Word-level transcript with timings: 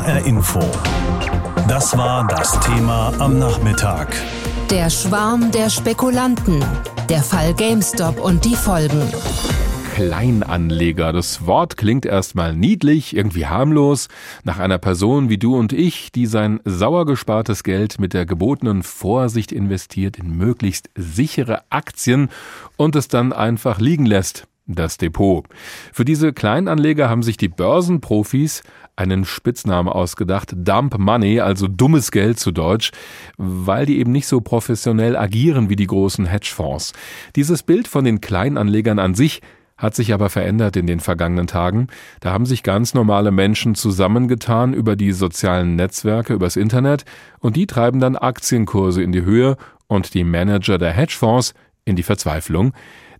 HR 0.00 0.24
Info. 0.24 0.60
Das 1.68 1.94
war 1.94 2.26
das 2.26 2.58
Thema 2.60 3.12
am 3.18 3.38
Nachmittag. 3.38 4.16
Der 4.70 4.88
Schwarm 4.88 5.50
der 5.50 5.68
Spekulanten. 5.68 6.64
Der 7.10 7.22
Fall 7.22 7.52
GameStop 7.52 8.18
und 8.18 8.46
die 8.46 8.54
Folgen. 8.54 9.02
Kleinanleger. 9.94 11.12
Das 11.12 11.44
Wort 11.46 11.76
klingt 11.76 12.06
erstmal 12.06 12.56
niedlich, 12.56 13.14
irgendwie 13.14 13.46
harmlos, 13.46 14.08
nach 14.42 14.58
einer 14.58 14.78
Person 14.78 15.28
wie 15.28 15.36
du 15.36 15.54
und 15.54 15.74
ich, 15.74 16.10
die 16.12 16.24
sein 16.24 16.60
sauer 16.64 17.04
gespartes 17.04 17.62
Geld 17.62 18.00
mit 18.00 18.14
der 18.14 18.24
gebotenen 18.24 18.82
Vorsicht 18.82 19.52
investiert 19.52 20.18
in 20.18 20.34
möglichst 20.34 20.88
sichere 20.94 21.60
Aktien 21.68 22.30
und 22.78 22.96
es 22.96 23.08
dann 23.08 23.34
einfach 23.34 23.78
liegen 23.80 24.06
lässt. 24.06 24.46
Das 24.74 24.98
Depot. 24.98 25.44
Für 25.92 26.04
diese 26.04 26.32
Kleinanleger 26.32 27.08
haben 27.08 27.22
sich 27.22 27.36
die 27.36 27.48
Börsenprofis 27.48 28.62
einen 28.94 29.24
Spitznamen 29.24 29.92
ausgedacht, 29.92 30.52
Dump 30.54 30.98
Money, 30.98 31.40
also 31.40 31.66
dummes 31.66 32.10
Geld 32.10 32.38
zu 32.38 32.52
Deutsch, 32.52 32.92
weil 33.36 33.86
die 33.86 33.98
eben 33.98 34.12
nicht 34.12 34.26
so 34.26 34.40
professionell 34.40 35.16
agieren 35.16 35.70
wie 35.70 35.76
die 35.76 35.86
großen 35.86 36.26
Hedgefonds. 36.26 36.92
Dieses 37.34 37.62
Bild 37.62 37.88
von 37.88 38.04
den 38.04 38.20
Kleinanlegern 38.20 38.98
an 38.98 39.14
sich 39.14 39.40
hat 39.76 39.94
sich 39.94 40.12
aber 40.12 40.28
verändert 40.28 40.76
in 40.76 40.86
den 40.86 41.00
vergangenen 41.00 41.46
Tagen. 41.46 41.88
Da 42.20 42.32
haben 42.32 42.44
sich 42.44 42.62
ganz 42.62 42.92
normale 42.92 43.30
Menschen 43.30 43.74
zusammengetan 43.74 44.74
über 44.74 44.94
die 44.94 45.12
sozialen 45.12 45.74
Netzwerke, 45.74 46.34
übers 46.34 46.56
Internet 46.56 47.04
und 47.40 47.56
die 47.56 47.66
treiben 47.66 47.98
dann 47.98 48.16
Aktienkurse 48.16 49.02
in 49.02 49.10
die 49.10 49.22
Höhe 49.22 49.56
und 49.88 50.12
die 50.14 50.22
Manager 50.22 50.76
der 50.76 50.92
Hedgefonds 50.92 51.54
in 51.86 51.96
die 51.96 52.02
Verzweiflung. 52.02 52.72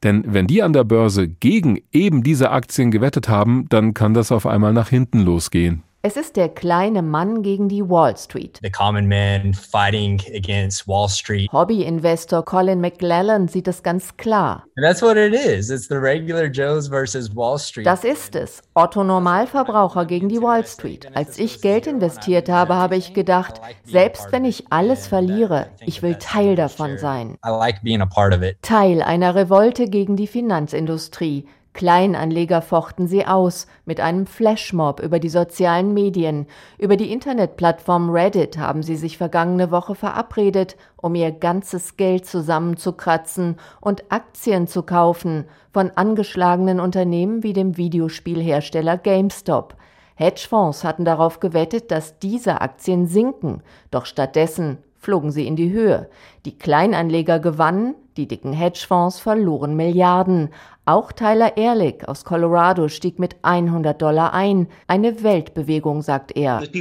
Denn 0.03 0.25
wenn 0.27 0.47
die 0.47 0.63
an 0.63 0.73
der 0.73 0.85
Börse 0.85 1.29
gegen 1.29 1.81
eben 1.93 2.23
diese 2.23 2.51
Aktien 2.51 2.91
gewettet 2.91 3.29
haben, 3.29 3.67
dann 3.69 3.93
kann 3.95 4.15
das 4.15 4.33
auf 4.33 4.47
einmal 4.47 4.73
nach 4.73 4.89
hinten 4.89 5.21
losgehen. 5.21 5.83
Es 6.03 6.17
ist 6.17 6.37
der 6.37 6.49
kleine 6.49 7.03
Mann 7.03 7.43
gegen 7.43 7.69
die 7.69 7.87
Wall 7.87 8.17
Street. 8.17 8.59
The 8.63 8.71
common 8.71 9.07
man 9.07 9.53
fighting 9.53 10.19
against 10.35 10.89
Wall 10.89 11.11
Street. 11.11 11.53
Hobbyinvestor 11.53 12.43
Colin 12.43 12.81
McLellan 12.81 13.49
sieht 13.49 13.69
es 13.69 13.83
ganz 13.83 14.17
klar. 14.17 14.65
And 14.79 14.87
that's 14.87 15.03
what 15.03 15.19
it 15.19 15.35
is. 15.35 15.69
It's 15.69 15.89
the 15.89 15.97
regular 15.97 16.47
Joes 16.47 16.89
versus 16.89 17.37
Wall 17.37 17.59
Street. 17.59 17.85
Das 17.85 18.05
ist 18.05 18.35
es. 18.35 18.63
Otto 18.73 19.05
Normalverbraucher 19.05 20.07
gegen 20.07 20.31
die 20.31 20.41
Wall 20.41 20.65
Street. 20.65 21.07
Als 21.13 21.39
ich 21.39 21.61
Geld 21.61 21.87
investiert 21.87 22.49
habe, 22.49 22.77
habe 22.77 22.97
ich 22.97 23.13
gedacht, 23.13 23.61
selbst 23.85 24.33
wenn 24.33 24.47
ich 24.47 24.73
alles 24.73 25.07
verliere, 25.07 25.67
ich 25.85 26.03
will 26.03 26.15
Teil 26.15 26.57
davon 26.57 26.97
sein. 26.97 27.37
I 27.45 27.51
like 27.51 27.83
being 27.83 28.01
a 28.01 28.07
part 28.07 28.35
of 28.35 28.41
it. 28.41 28.57
Teil 28.63 29.03
einer 29.03 29.35
Revolte 29.35 29.85
gegen 29.85 30.17
die 30.17 30.29
Finanzindustrie. 30.29 31.47
Kleinanleger 31.73 32.63
fochten 32.63 33.07
sie 33.07 33.27
aus 33.27 33.69
mit 33.85 34.01
einem 34.01 34.27
Flashmob 34.27 35.01
über 35.01 35.21
die 35.21 35.29
sozialen 35.29 35.95
Medien. 35.95 36.47
Über 36.79 36.97
die 36.97 37.13
Internetplattform 37.13 38.11
Reddit 38.11 38.59
haben 38.59 38.83
sie 38.83 38.97
sich 38.97 39.17
vergangene 39.17 39.71
Woche 39.71 39.95
verabredet, 39.95 40.77
um 40.97 41.15
ihr 41.15 41.31
ganzes 41.31 41.97
Geld 41.97 42.27
zusammenzukratzen 42.27 43.57
und 43.81 44.11
Aktien 44.11 44.67
zu 44.67 44.83
kaufen 44.83 45.45
von 45.73 45.93
angeschlagenen 45.95 46.81
Unternehmen 46.81 47.45
wie 47.45 47.53
dem 47.53 47.77
Videospielhersteller 47.77 48.99
GameStop. 48.99 49.77
Hedgefonds 50.17 50.83
hatten 50.85 51.05
darauf 51.05 51.39
gewettet, 51.39 51.91
dass 51.93 52.19
diese 52.19 52.61
Aktien 52.61 53.07
sinken, 53.07 53.63
doch 53.91 54.07
stattdessen 54.07 54.79
flogen 55.01 55.31
sie 55.31 55.47
in 55.47 55.57
die 55.57 55.73
Höhe. 55.73 56.11
Die 56.45 56.57
Kleinanleger 56.57 57.39
gewannen, 57.39 57.95
die 58.17 58.29
dicken 58.29 58.53
Hedgefonds 58.53 59.19
verloren 59.19 59.75
Milliarden. 59.75 60.51
Auch 60.91 61.13
Tyler 61.13 61.57
Ehrlich 61.57 62.09
aus 62.09 62.25
Colorado 62.25 62.89
stieg 62.89 63.21
mit 63.21 63.37
100 63.43 64.03
Dollar 64.03 64.35
ein. 64.35 64.67
Eine 64.89 65.23
Weltbewegung, 65.23 66.03
sagt 66.03 66.37
er. 66.37 66.61
Es 66.61 66.73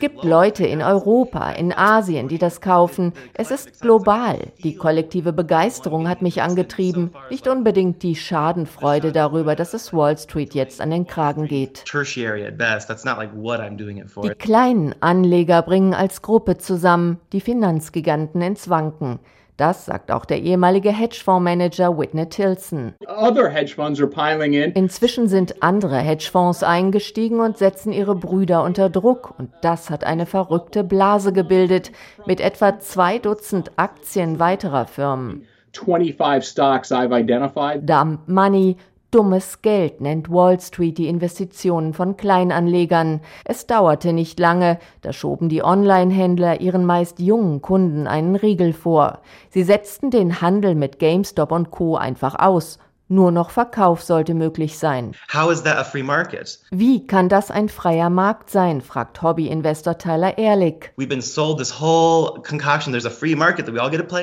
gibt 0.00 0.24
Leute 0.24 0.66
in 0.66 0.82
Europa, 0.82 1.50
in 1.52 1.72
Asien, 1.72 2.26
die 2.26 2.38
das 2.38 2.60
kaufen. 2.60 3.12
Es 3.34 3.52
ist 3.52 3.80
global. 3.80 4.48
Die 4.64 4.74
kollektive 4.74 5.32
Begeisterung 5.32 6.08
hat 6.08 6.22
mich 6.22 6.42
angetrieben, 6.42 7.12
nicht 7.30 7.46
unbedingt 7.46 8.02
die 8.02 8.16
Schadenfreude 8.16 9.12
darüber, 9.12 9.54
dass 9.54 9.74
es 9.74 9.92
Wall 9.92 10.18
Street 10.18 10.54
jetzt 10.54 10.80
an 10.80 10.90
den 10.90 11.06
Kragen 11.06 11.46
geht. 11.46 11.84
Die 14.24 14.34
kleinen 14.38 14.94
Anleger 14.98 15.62
bringen 15.62 15.94
als 15.94 16.20
Gruppe 16.20 16.58
zusammen 16.58 17.20
die 17.32 17.40
Finanzgiganten 17.40 18.42
ins 18.42 18.68
Wanken. 18.68 19.20
Das 19.56 19.84
sagt 19.84 20.10
auch 20.10 20.24
der 20.24 20.40
ehemalige 20.40 20.90
Hedgefondsmanager 20.90 21.98
Whitney 21.98 22.28
Tilson. 22.28 22.94
Inzwischen 24.74 25.28
sind 25.28 25.62
andere 25.62 25.98
Hedgefonds 25.98 26.62
eingestiegen 26.62 27.40
und 27.40 27.58
setzen 27.58 27.92
ihre 27.92 28.14
Brüder 28.14 28.64
unter 28.64 28.88
Druck. 28.88 29.34
Und 29.38 29.50
das 29.60 29.90
hat 29.90 30.04
eine 30.04 30.26
verrückte 30.26 30.84
Blase 30.84 31.32
gebildet 31.32 31.92
mit 32.26 32.40
etwa 32.40 32.78
zwei 32.80 33.18
Dutzend 33.18 33.72
Aktien 33.76 34.38
weiterer 34.38 34.86
Firmen. 34.86 35.46
25 35.72 36.44
stocks 36.44 36.92
I've 36.92 37.12
identified. 37.18 37.88
Dump 37.88 38.28
Money, 38.28 38.76
Dummes 39.12 39.60
Geld 39.60 40.00
nennt 40.00 40.30
Wall 40.30 40.58
Street 40.58 40.96
die 40.96 41.06
Investitionen 41.06 41.92
von 41.92 42.16
Kleinanlegern. 42.16 43.20
Es 43.44 43.66
dauerte 43.66 44.14
nicht 44.14 44.40
lange, 44.40 44.78
da 45.02 45.12
schoben 45.12 45.50
die 45.50 45.62
Online-Händler 45.62 46.62
ihren 46.62 46.86
meist 46.86 47.18
jungen 47.18 47.60
Kunden 47.60 48.06
einen 48.06 48.36
Riegel 48.36 48.72
vor. 48.72 49.20
Sie 49.50 49.64
setzten 49.64 50.10
den 50.10 50.40
Handel 50.40 50.74
mit 50.74 50.98
GameStop 50.98 51.52
und 51.52 51.70
Co. 51.70 51.96
einfach 51.96 52.38
aus 52.38 52.78
nur 53.12 53.30
noch 53.30 53.50
Verkauf 53.50 54.02
sollte 54.02 54.34
möglich 54.34 54.78
sein. 54.78 55.12
Wie 56.70 57.06
kann 57.06 57.28
das 57.28 57.50
ein 57.50 57.68
freier 57.68 58.10
Markt 58.10 58.50
sein, 58.50 58.80
fragt 58.80 59.22
Hobbyinvestor 59.22 59.98
Tyler 59.98 60.38
Ehrlich. 60.38 60.90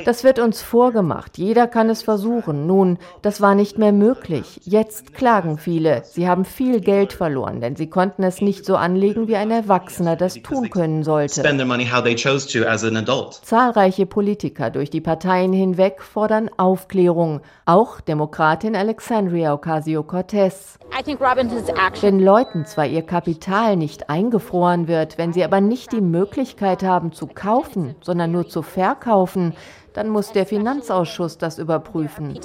Das 0.05 0.23
wird 0.23 0.39
uns 0.39 0.61
vorgemacht. 0.61 1.37
Jeder 1.37 1.67
kann 1.67 1.89
es 1.89 2.01
versuchen. 2.01 2.65
Nun, 2.67 2.97
das 3.21 3.41
war 3.41 3.55
nicht 3.55 3.77
mehr 3.77 3.91
möglich. 3.91 4.59
Jetzt 4.63 5.13
klagen 5.13 5.57
viele. 5.57 6.03
Sie 6.05 6.27
haben 6.27 6.45
viel 6.45 6.81
Geld 6.81 7.13
verloren, 7.13 7.61
denn 7.61 7.75
sie 7.75 7.89
konnten 7.89 8.23
es 8.23 8.41
nicht 8.41 8.65
so 8.65 8.75
anlegen, 8.75 9.27
wie 9.27 9.35
ein 9.35 9.51
Erwachsener 9.51 10.15
das 10.15 10.35
tun 10.35 10.69
können 10.69 11.03
sollte. 11.03 11.41
Zahlreiche 13.43 14.05
Politiker 14.05 14.69
durch 14.69 14.89
die 14.89 15.01
Parteien 15.01 15.53
hinweg 15.53 16.01
fordern 16.01 16.49
Aufklärung. 16.57 17.41
Auch 17.65 18.01
Demokratin 18.01 18.75
Alexandria 18.79 19.53
Ocasio-Cortez. 19.53 20.79
Wenn 22.01 22.19
Leuten 22.19 22.65
zwar 22.65 22.85
ihr 22.85 23.01
Kapital 23.01 23.75
nicht 23.75 24.09
eingefroren 24.09 24.87
wird, 24.87 25.17
wenn 25.17 25.33
sie 25.33 25.43
aber 25.43 25.59
nicht 25.59 25.91
die 25.91 25.99
Möglichkeit 25.99 26.81
haben 26.81 27.11
zu 27.11 27.27
kaufen, 27.27 27.95
sondern 27.99 28.31
nur 28.31 28.47
zu 28.47 28.61
verkaufen, 28.61 29.53
dann 29.93 30.09
muss 30.09 30.31
der 30.31 30.45
Finanzausschuss 30.45 31.37
das 31.37 31.59
überprüfen. 31.59 32.37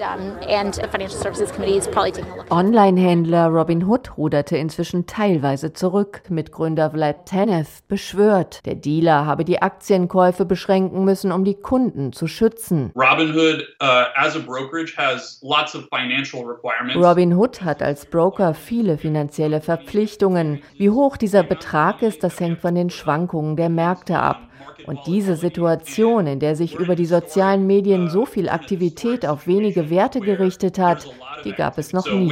Online-Händler 2.51 3.47
Robinhood 3.49 4.17
ruderte 4.17 4.57
inzwischen 4.57 5.07
teilweise 5.07 5.73
zurück, 5.73 6.23
mit 6.29 6.53
Gründer 6.53 6.91
Vlad 6.91 7.27
Tenev 7.27 7.83
beschwört, 7.89 8.65
der 8.67 8.75
Dealer 8.75 9.27
habe 9.27 9.45
die 9.45 9.63
Aktienkäufe 9.63 10.45
beschränken 10.45 11.05
müssen, 11.05 11.33
um 11.33 11.45
die 11.45 11.55
Kunden 11.55 12.13
zu 12.13 12.27
schützen. 12.27 12.93
Robinhood, 12.95 13.63
uh, 13.83 14.07
as 14.17 14.37
a 14.37 14.41
brokerage 14.41 14.97
has 14.97 15.41
lots 15.43 15.75
of 15.75 15.85
financial 15.91 16.45
requirements. 16.45 16.97
Robinhood 16.97 17.63
hat 17.63 17.83
als 17.83 18.07
Broker 18.07 18.55
viele 18.55 18.99
finanzielle 18.99 19.61
Verpflichtungen. 19.61 20.63
Wie 20.77 20.91
hoch 20.91 21.17
dieser 21.17 21.43
Betrag 21.43 22.03
ist, 22.03 22.23
das 22.25 22.39
hängt 22.41 22.61
von 22.61 22.75
den 22.75 22.91
Schwankungen 22.91 23.57
der 23.57 23.69
Märkte 23.69 24.19
ab. 24.19 24.39
Und 24.87 25.01
diese 25.07 25.37
Situation, 25.37 26.27
in 26.27 26.41
der 26.41 26.57
sich 26.57 26.75
über 26.75 26.95
die 26.95 27.07
sozialen 27.07 27.67
Medien 27.67 28.09
so 28.09 28.27
viel 28.27 28.49
Aktivität 28.49 29.27
auf 29.27 29.47
wenige 29.47 29.91
Werte 29.91 30.21
gerichtet 30.21 30.79
hat, 30.79 31.07
die 31.45 31.53
gab 31.53 31.79
es 31.79 31.93
noch 31.93 32.07
nie. 32.07 32.31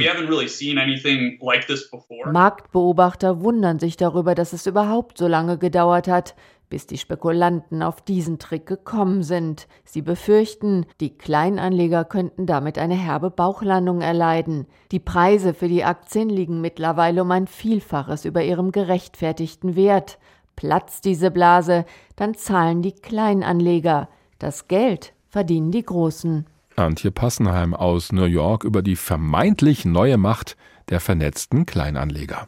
Marktbeobachter 2.25 3.41
wundern 3.41 3.79
sich 3.79 3.97
darüber, 3.97 4.35
dass 4.35 4.53
es 4.53 4.67
überhaupt 4.67 5.17
so 5.17 5.27
lange 5.27 5.57
gedauert 5.57 6.07
hat, 6.07 6.35
bis 6.73 6.87
die 6.87 6.97
Spekulanten 6.97 7.83
auf 7.83 8.01
diesen 8.01 8.39
Trick 8.39 8.65
gekommen 8.65 9.21
sind. 9.21 9.67
Sie 9.83 10.01
befürchten, 10.01 10.87
die 10.99 11.15
Kleinanleger 11.15 12.03
könnten 12.03 12.47
damit 12.47 12.79
eine 12.79 12.95
herbe 12.95 13.29
Bauchlandung 13.29 14.01
erleiden. 14.01 14.65
Die 14.91 14.99
Preise 14.99 15.53
für 15.53 15.67
die 15.67 15.83
Aktien 15.83 16.29
liegen 16.29 16.61
mittlerweile 16.61 17.21
um 17.21 17.29
ein 17.29 17.45
Vielfaches 17.45 18.25
über 18.25 18.43
ihrem 18.43 18.71
gerechtfertigten 18.71 19.75
Wert. 19.75 20.17
Platzt 20.55 21.05
diese 21.05 21.31
Blase, 21.31 21.85
dann 22.15 22.35
zahlen 22.35 22.81
die 22.81 22.93
Kleinanleger. 22.93 24.09
Das 24.39 24.67
Geld 24.67 25.13
verdienen 25.29 25.71
die 25.71 25.83
Großen. 25.83 26.45
Antje 26.75 27.11
Passenheim 27.11 27.73
aus 27.73 28.11
New 28.11 28.25
York 28.25 28.63
über 28.63 28.81
die 28.81 28.95
vermeintlich 28.95 29.85
neue 29.85 30.17
Macht 30.17 30.57
der 30.89 30.99
vernetzten 30.99 31.65
Kleinanleger. 31.65 32.47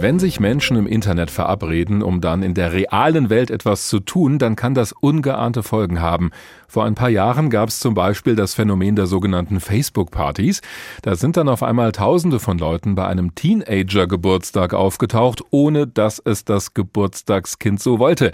Wenn 0.00 0.20
sich 0.20 0.38
Menschen 0.38 0.76
im 0.76 0.86
Internet 0.86 1.28
verabreden, 1.28 2.04
um 2.04 2.20
dann 2.20 2.44
in 2.44 2.54
der 2.54 2.72
realen 2.72 3.30
Welt 3.30 3.50
etwas 3.50 3.88
zu 3.88 3.98
tun, 3.98 4.38
dann 4.38 4.54
kann 4.54 4.72
das 4.72 4.92
ungeahnte 4.92 5.64
Folgen 5.64 6.00
haben. 6.00 6.30
Vor 6.68 6.84
ein 6.84 6.94
paar 6.94 7.08
Jahren 7.08 7.50
gab 7.50 7.68
es 7.68 7.80
zum 7.80 7.94
Beispiel 7.94 8.36
das 8.36 8.54
Phänomen 8.54 8.94
der 8.94 9.08
sogenannten 9.08 9.58
Facebook-Partys. 9.58 10.60
Da 11.02 11.16
sind 11.16 11.36
dann 11.36 11.48
auf 11.48 11.64
einmal 11.64 11.90
Tausende 11.90 12.38
von 12.38 12.58
Leuten 12.58 12.94
bei 12.94 13.08
einem 13.08 13.34
Teenager-Geburtstag 13.34 14.72
aufgetaucht, 14.72 15.42
ohne 15.50 15.88
dass 15.88 16.22
es 16.24 16.44
das 16.44 16.74
Geburtstagskind 16.74 17.80
so 17.80 17.98
wollte. 17.98 18.30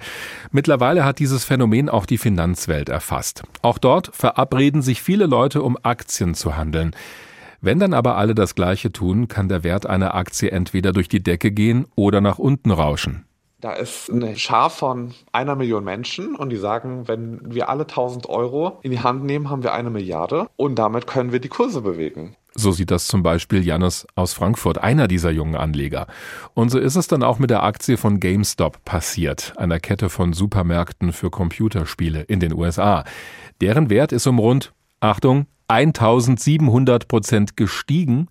Mittlerweile 0.50 1.02
hat 1.02 1.18
dieses 1.18 1.44
Phänomen 1.44 1.88
auch 1.88 2.04
die 2.04 2.18
Finanzwelt 2.18 2.90
erfasst. 2.90 3.42
Auch 3.62 3.78
dort 3.78 4.14
verabreden 4.14 4.82
sich 4.82 5.00
viele 5.00 5.24
Leute, 5.24 5.62
um 5.62 5.78
Aktien 5.82 6.34
zu 6.34 6.58
handeln. 6.58 6.94
Wenn 7.64 7.78
dann 7.78 7.94
aber 7.94 8.18
alle 8.18 8.34
das 8.34 8.54
Gleiche 8.54 8.92
tun, 8.92 9.26
kann 9.26 9.48
der 9.48 9.64
Wert 9.64 9.86
einer 9.86 10.14
Aktie 10.14 10.50
entweder 10.50 10.92
durch 10.92 11.08
die 11.08 11.22
Decke 11.22 11.50
gehen 11.50 11.86
oder 11.94 12.20
nach 12.20 12.38
unten 12.38 12.70
rauschen. 12.70 13.24
Da 13.62 13.72
ist 13.72 14.10
eine 14.10 14.36
Schar 14.36 14.68
von 14.68 15.14
einer 15.32 15.56
Million 15.56 15.82
Menschen 15.82 16.36
und 16.36 16.50
die 16.50 16.58
sagen, 16.58 17.08
wenn 17.08 17.40
wir 17.42 17.70
alle 17.70 17.84
1000 17.84 18.28
Euro 18.28 18.80
in 18.82 18.90
die 18.90 19.00
Hand 19.00 19.24
nehmen, 19.24 19.48
haben 19.48 19.62
wir 19.62 19.72
eine 19.72 19.88
Milliarde 19.88 20.50
und 20.56 20.78
damit 20.78 21.06
können 21.06 21.32
wir 21.32 21.40
die 21.40 21.48
Kurse 21.48 21.80
bewegen. 21.80 22.36
So 22.54 22.70
sieht 22.70 22.90
das 22.90 23.06
zum 23.06 23.22
Beispiel 23.22 23.64
Jannis 23.64 24.06
aus 24.14 24.34
Frankfurt, 24.34 24.76
einer 24.76 25.08
dieser 25.08 25.30
jungen 25.30 25.56
Anleger. 25.56 26.06
Und 26.52 26.68
so 26.68 26.78
ist 26.78 26.96
es 26.96 27.08
dann 27.08 27.22
auch 27.22 27.38
mit 27.38 27.48
der 27.48 27.62
Aktie 27.62 27.96
von 27.96 28.20
GameStop 28.20 28.84
passiert, 28.84 29.54
einer 29.56 29.80
Kette 29.80 30.10
von 30.10 30.34
Supermärkten 30.34 31.14
für 31.14 31.30
Computerspiele 31.30 32.20
in 32.20 32.40
den 32.40 32.52
USA. 32.52 33.04
Deren 33.62 33.88
Wert 33.88 34.12
ist 34.12 34.26
um 34.26 34.38
rund, 34.38 34.74
Achtung, 35.00 35.46
1700 35.68 37.08
Prozent 37.08 37.56
gestiegen, 37.56 38.28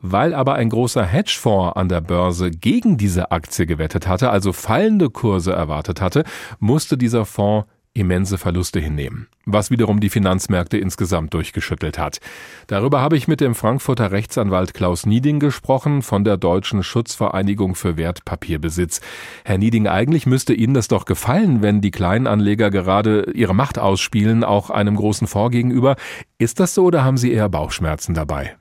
weil 0.00 0.34
aber 0.34 0.54
ein 0.54 0.68
großer 0.68 1.04
Hedgefonds 1.04 1.76
an 1.76 1.88
der 1.88 2.00
Börse 2.00 2.50
gegen 2.50 2.96
diese 2.96 3.30
Aktie 3.30 3.66
gewettet 3.66 4.06
hatte, 4.06 4.30
also 4.30 4.52
fallende 4.52 5.10
Kurse 5.10 5.52
erwartet 5.52 6.00
hatte, 6.00 6.24
musste 6.58 6.98
dieser 6.98 7.24
Fonds 7.24 7.66
immense 7.94 8.38
Verluste 8.38 8.80
hinnehmen, 8.80 9.28
was 9.46 9.70
wiederum 9.70 10.00
die 10.00 10.10
Finanzmärkte 10.10 10.76
insgesamt 10.76 11.32
durchgeschüttelt 11.32 11.96
hat. 11.98 12.18
Darüber 12.66 13.00
habe 13.00 13.16
ich 13.16 13.28
mit 13.28 13.40
dem 13.40 13.54
Frankfurter 13.54 14.10
Rechtsanwalt 14.10 14.74
Klaus 14.74 15.06
Nieding 15.06 15.38
gesprochen 15.38 16.02
von 16.02 16.24
der 16.24 16.36
Deutschen 16.36 16.82
Schutzvereinigung 16.82 17.76
für 17.76 17.96
Wertpapierbesitz. 17.96 19.00
Herr 19.44 19.58
Nieding, 19.58 19.86
eigentlich 19.86 20.26
müsste 20.26 20.54
Ihnen 20.54 20.74
das 20.74 20.88
doch 20.88 21.04
gefallen, 21.04 21.62
wenn 21.62 21.80
die 21.80 21.92
Kleinanleger 21.92 22.70
gerade 22.70 23.30
ihre 23.34 23.54
Macht 23.54 23.78
ausspielen, 23.78 24.42
auch 24.42 24.70
einem 24.70 24.96
großen 24.96 25.28
Fonds 25.28 25.52
gegenüber. 25.52 25.96
Ist 26.38 26.58
das 26.58 26.74
so 26.74 26.84
oder 26.84 27.04
haben 27.04 27.16
Sie 27.16 27.32
eher 27.32 27.48
Bauchschmerzen 27.48 28.14
dabei? 28.14 28.56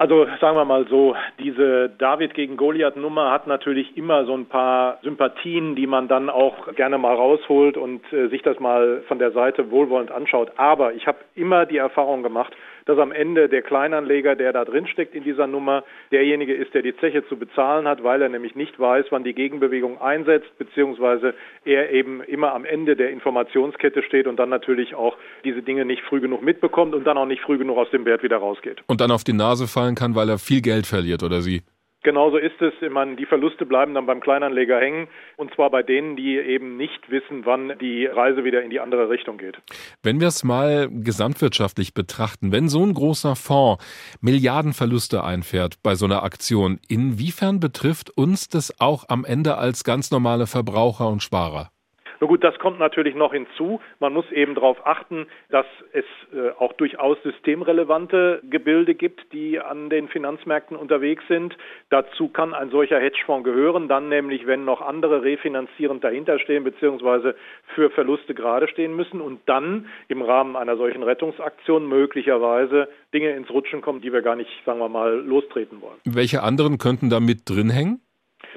Also 0.00 0.28
sagen 0.40 0.56
wir 0.56 0.64
mal 0.64 0.86
so, 0.88 1.16
diese 1.40 1.90
David 1.98 2.34
gegen 2.34 2.56
Goliath 2.56 2.96
Nummer 2.96 3.32
hat 3.32 3.48
natürlich 3.48 3.96
immer 3.96 4.24
so 4.26 4.34
ein 4.36 4.46
paar 4.46 4.98
Sympathien, 5.02 5.74
die 5.74 5.88
man 5.88 6.06
dann 6.06 6.30
auch 6.30 6.72
gerne 6.76 6.98
mal 6.98 7.16
rausholt 7.16 7.76
und 7.76 8.00
äh, 8.12 8.28
sich 8.28 8.42
das 8.42 8.60
mal 8.60 9.02
von 9.08 9.18
der 9.18 9.32
Seite 9.32 9.72
wohlwollend 9.72 10.12
anschaut. 10.12 10.52
Aber 10.56 10.94
ich 10.94 11.08
habe 11.08 11.18
immer 11.34 11.66
die 11.66 11.78
Erfahrung 11.78 12.22
gemacht, 12.22 12.54
dass 12.88 12.98
am 12.98 13.12
Ende 13.12 13.50
der 13.50 13.60
Kleinanleger, 13.60 14.34
der 14.34 14.54
da 14.54 14.64
drin 14.64 14.86
steckt 14.86 15.14
in 15.14 15.22
dieser 15.22 15.46
Nummer, 15.46 15.84
derjenige 16.10 16.54
ist, 16.54 16.72
der 16.72 16.80
die 16.80 16.96
Zeche 16.96 17.22
zu 17.28 17.36
bezahlen 17.36 17.86
hat, 17.86 18.02
weil 18.02 18.22
er 18.22 18.30
nämlich 18.30 18.56
nicht 18.56 18.80
weiß, 18.80 19.06
wann 19.10 19.24
die 19.24 19.34
Gegenbewegung 19.34 20.00
einsetzt, 20.00 20.56
beziehungsweise 20.56 21.34
er 21.66 21.90
eben 21.90 22.22
immer 22.22 22.54
am 22.54 22.64
Ende 22.64 22.96
der 22.96 23.10
Informationskette 23.10 24.02
steht 24.02 24.26
und 24.26 24.38
dann 24.38 24.48
natürlich 24.48 24.94
auch 24.94 25.18
diese 25.44 25.60
Dinge 25.60 25.84
nicht 25.84 26.02
früh 26.02 26.20
genug 26.20 26.42
mitbekommt 26.42 26.94
und 26.94 27.04
dann 27.04 27.18
auch 27.18 27.26
nicht 27.26 27.42
früh 27.42 27.58
genug 27.58 27.76
aus 27.76 27.90
dem 27.90 28.06
Wert 28.06 28.22
wieder 28.22 28.38
rausgeht. 28.38 28.82
Und 28.86 29.02
dann 29.02 29.10
auf 29.10 29.22
die 29.22 29.34
Nase 29.34 29.68
fallen 29.68 29.94
kann, 29.94 30.14
weil 30.14 30.30
er 30.30 30.38
viel 30.38 30.62
Geld 30.62 30.86
verliert 30.86 31.22
oder 31.22 31.42
sie? 31.42 31.60
Genauso 32.02 32.36
ist 32.36 32.60
es. 32.60 32.72
Ich 32.80 32.90
meine, 32.90 33.16
die 33.16 33.26
Verluste 33.26 33.66
bleiben 33.66 33.94
dann 33.94 34.06
beim 34.06 34.20
Kleinanleger 34.20 34.78
hängen 34.78 35.08
und 35.36 35.52
zwar 35.54 35.70
bei 35.70 35.82
denen, 35.82 36.16
die 36.16 36.36
eben 36.36 36.76
nicht 36.76 37.10
wissen, 37.10 37.44
wann 37.44 37.76
die 37.80 38.06
Reise 38.06 38.44
wieder 38.44 38.62
in 38.62 38.70
die 38.70 38.80
andere 38.80 39.08
Richtung 39.10 39.36
geht. 39.36 39.58
Wenn 40.02 40.20
wir 40.20 40.28
es 40.28 40.44
mal 40.44 40.88
gesamtwirtschaftlich 40.90 41.94
betrachten, 41.94 42.52
wenn 42.52 42.68
so 42.68 42.84
ein 42.84 42.94
großer 42.94 43.34
Fonds 43.34 43.84
Milliardenverluste 44.20 45.24
einfährt 45.24 45.82
bei 45.82 45.96
so 45.96 46.06
einer 46.06 46.22
Aktion, 46.22 46.78
inwiefern 46.88 47.58
betrifft 47.58 48.10
uns 48.16 48.48
das 48.48 48.80
auch 48.80 49.08
am 49.08 49.24
Ende 49.24 49.56
als 49.56 49.82
ganz 49.82 50.10
normale 50.10 50.46
Verbraucher 50.46 51.08
und 51.08 51.22
Sparer? 51.22 51.70
Nur 52.20 52.28
gut, 52.28 52.42
das 52.42 52.58
kommt 52.58 52.78
natürlich 52.78 53.14
noch 53.14 53.32
hinzu. 53.32 53.80
Man 54.00 54.12
muss 54.12 54.30
eben 54.32 54.54
darauf 54.54 54.86
achten, 54.86 55.26
dass 55.50 55.66
es 55.92 56.04
äh, 56.32 56.50
auch 56.58 56.72
durchaus 56.74 57.16
systemrelevante 57.22 58.40
Gebilde 58.48 58.94
gibt, 58.94 59.32
die 59.32 59.60
an 59.60 59.88
den 59.90 60.08
Finanzmärkten 60.08 60.76
unterwegs 60.76 61.22
sind. 61.28 61.56
Dazu 61.90 62.28
kann 62.28 62.54
ein 62.54 62.70
solcher 62.70 62.98
Hedgefonds 62.98 63.44
gehören, 63.44 63.88
dann 63.88 64.08
nämlich, 64.08 64.46
wenn 64.46 64.64
noch 64.64 64.80
andere 64.80 65.22
refinanzierend 65.22 66.02
dahinterstehen 66.02 66.64
bzw. 66.64 67.34
für 67.74 67.90
Verluste 67.90 68.34
gerade 68.34 68.68
stehen 68.68 68.96
müssen 68.96 69.20
und 69.20 69.40
dann 69.46 69.86
im 70.08 70.22
Rahmen 70.22 70.56
einer 70.56 70.76
solchen 70.76 71.02
Rettungsaktion 71.02 71.88
möglicherweise 71.88 72.88
Dinge 73.14 73.30
ins 73.30 73.50
Rutschen 73.50 73.80
kommen, 73.80 74.00
die 74.00 74.12
wir 74.12 74.22
gar 74.22 74.36
nicht, 74.36 74.50
sagen 74.66 74.80
wir 74.80 74.88
mal, 74.88 75.14
lostreten 75.14 75.80
wollen. 75.80 75.98
Welche 76.04 76.42
anderen 76.42 76.78
könnten 76.78 77.10
da 77.10 77.20
mit 77.20 77.48
drin 77.48 77.70
hängen? 77.70 78.00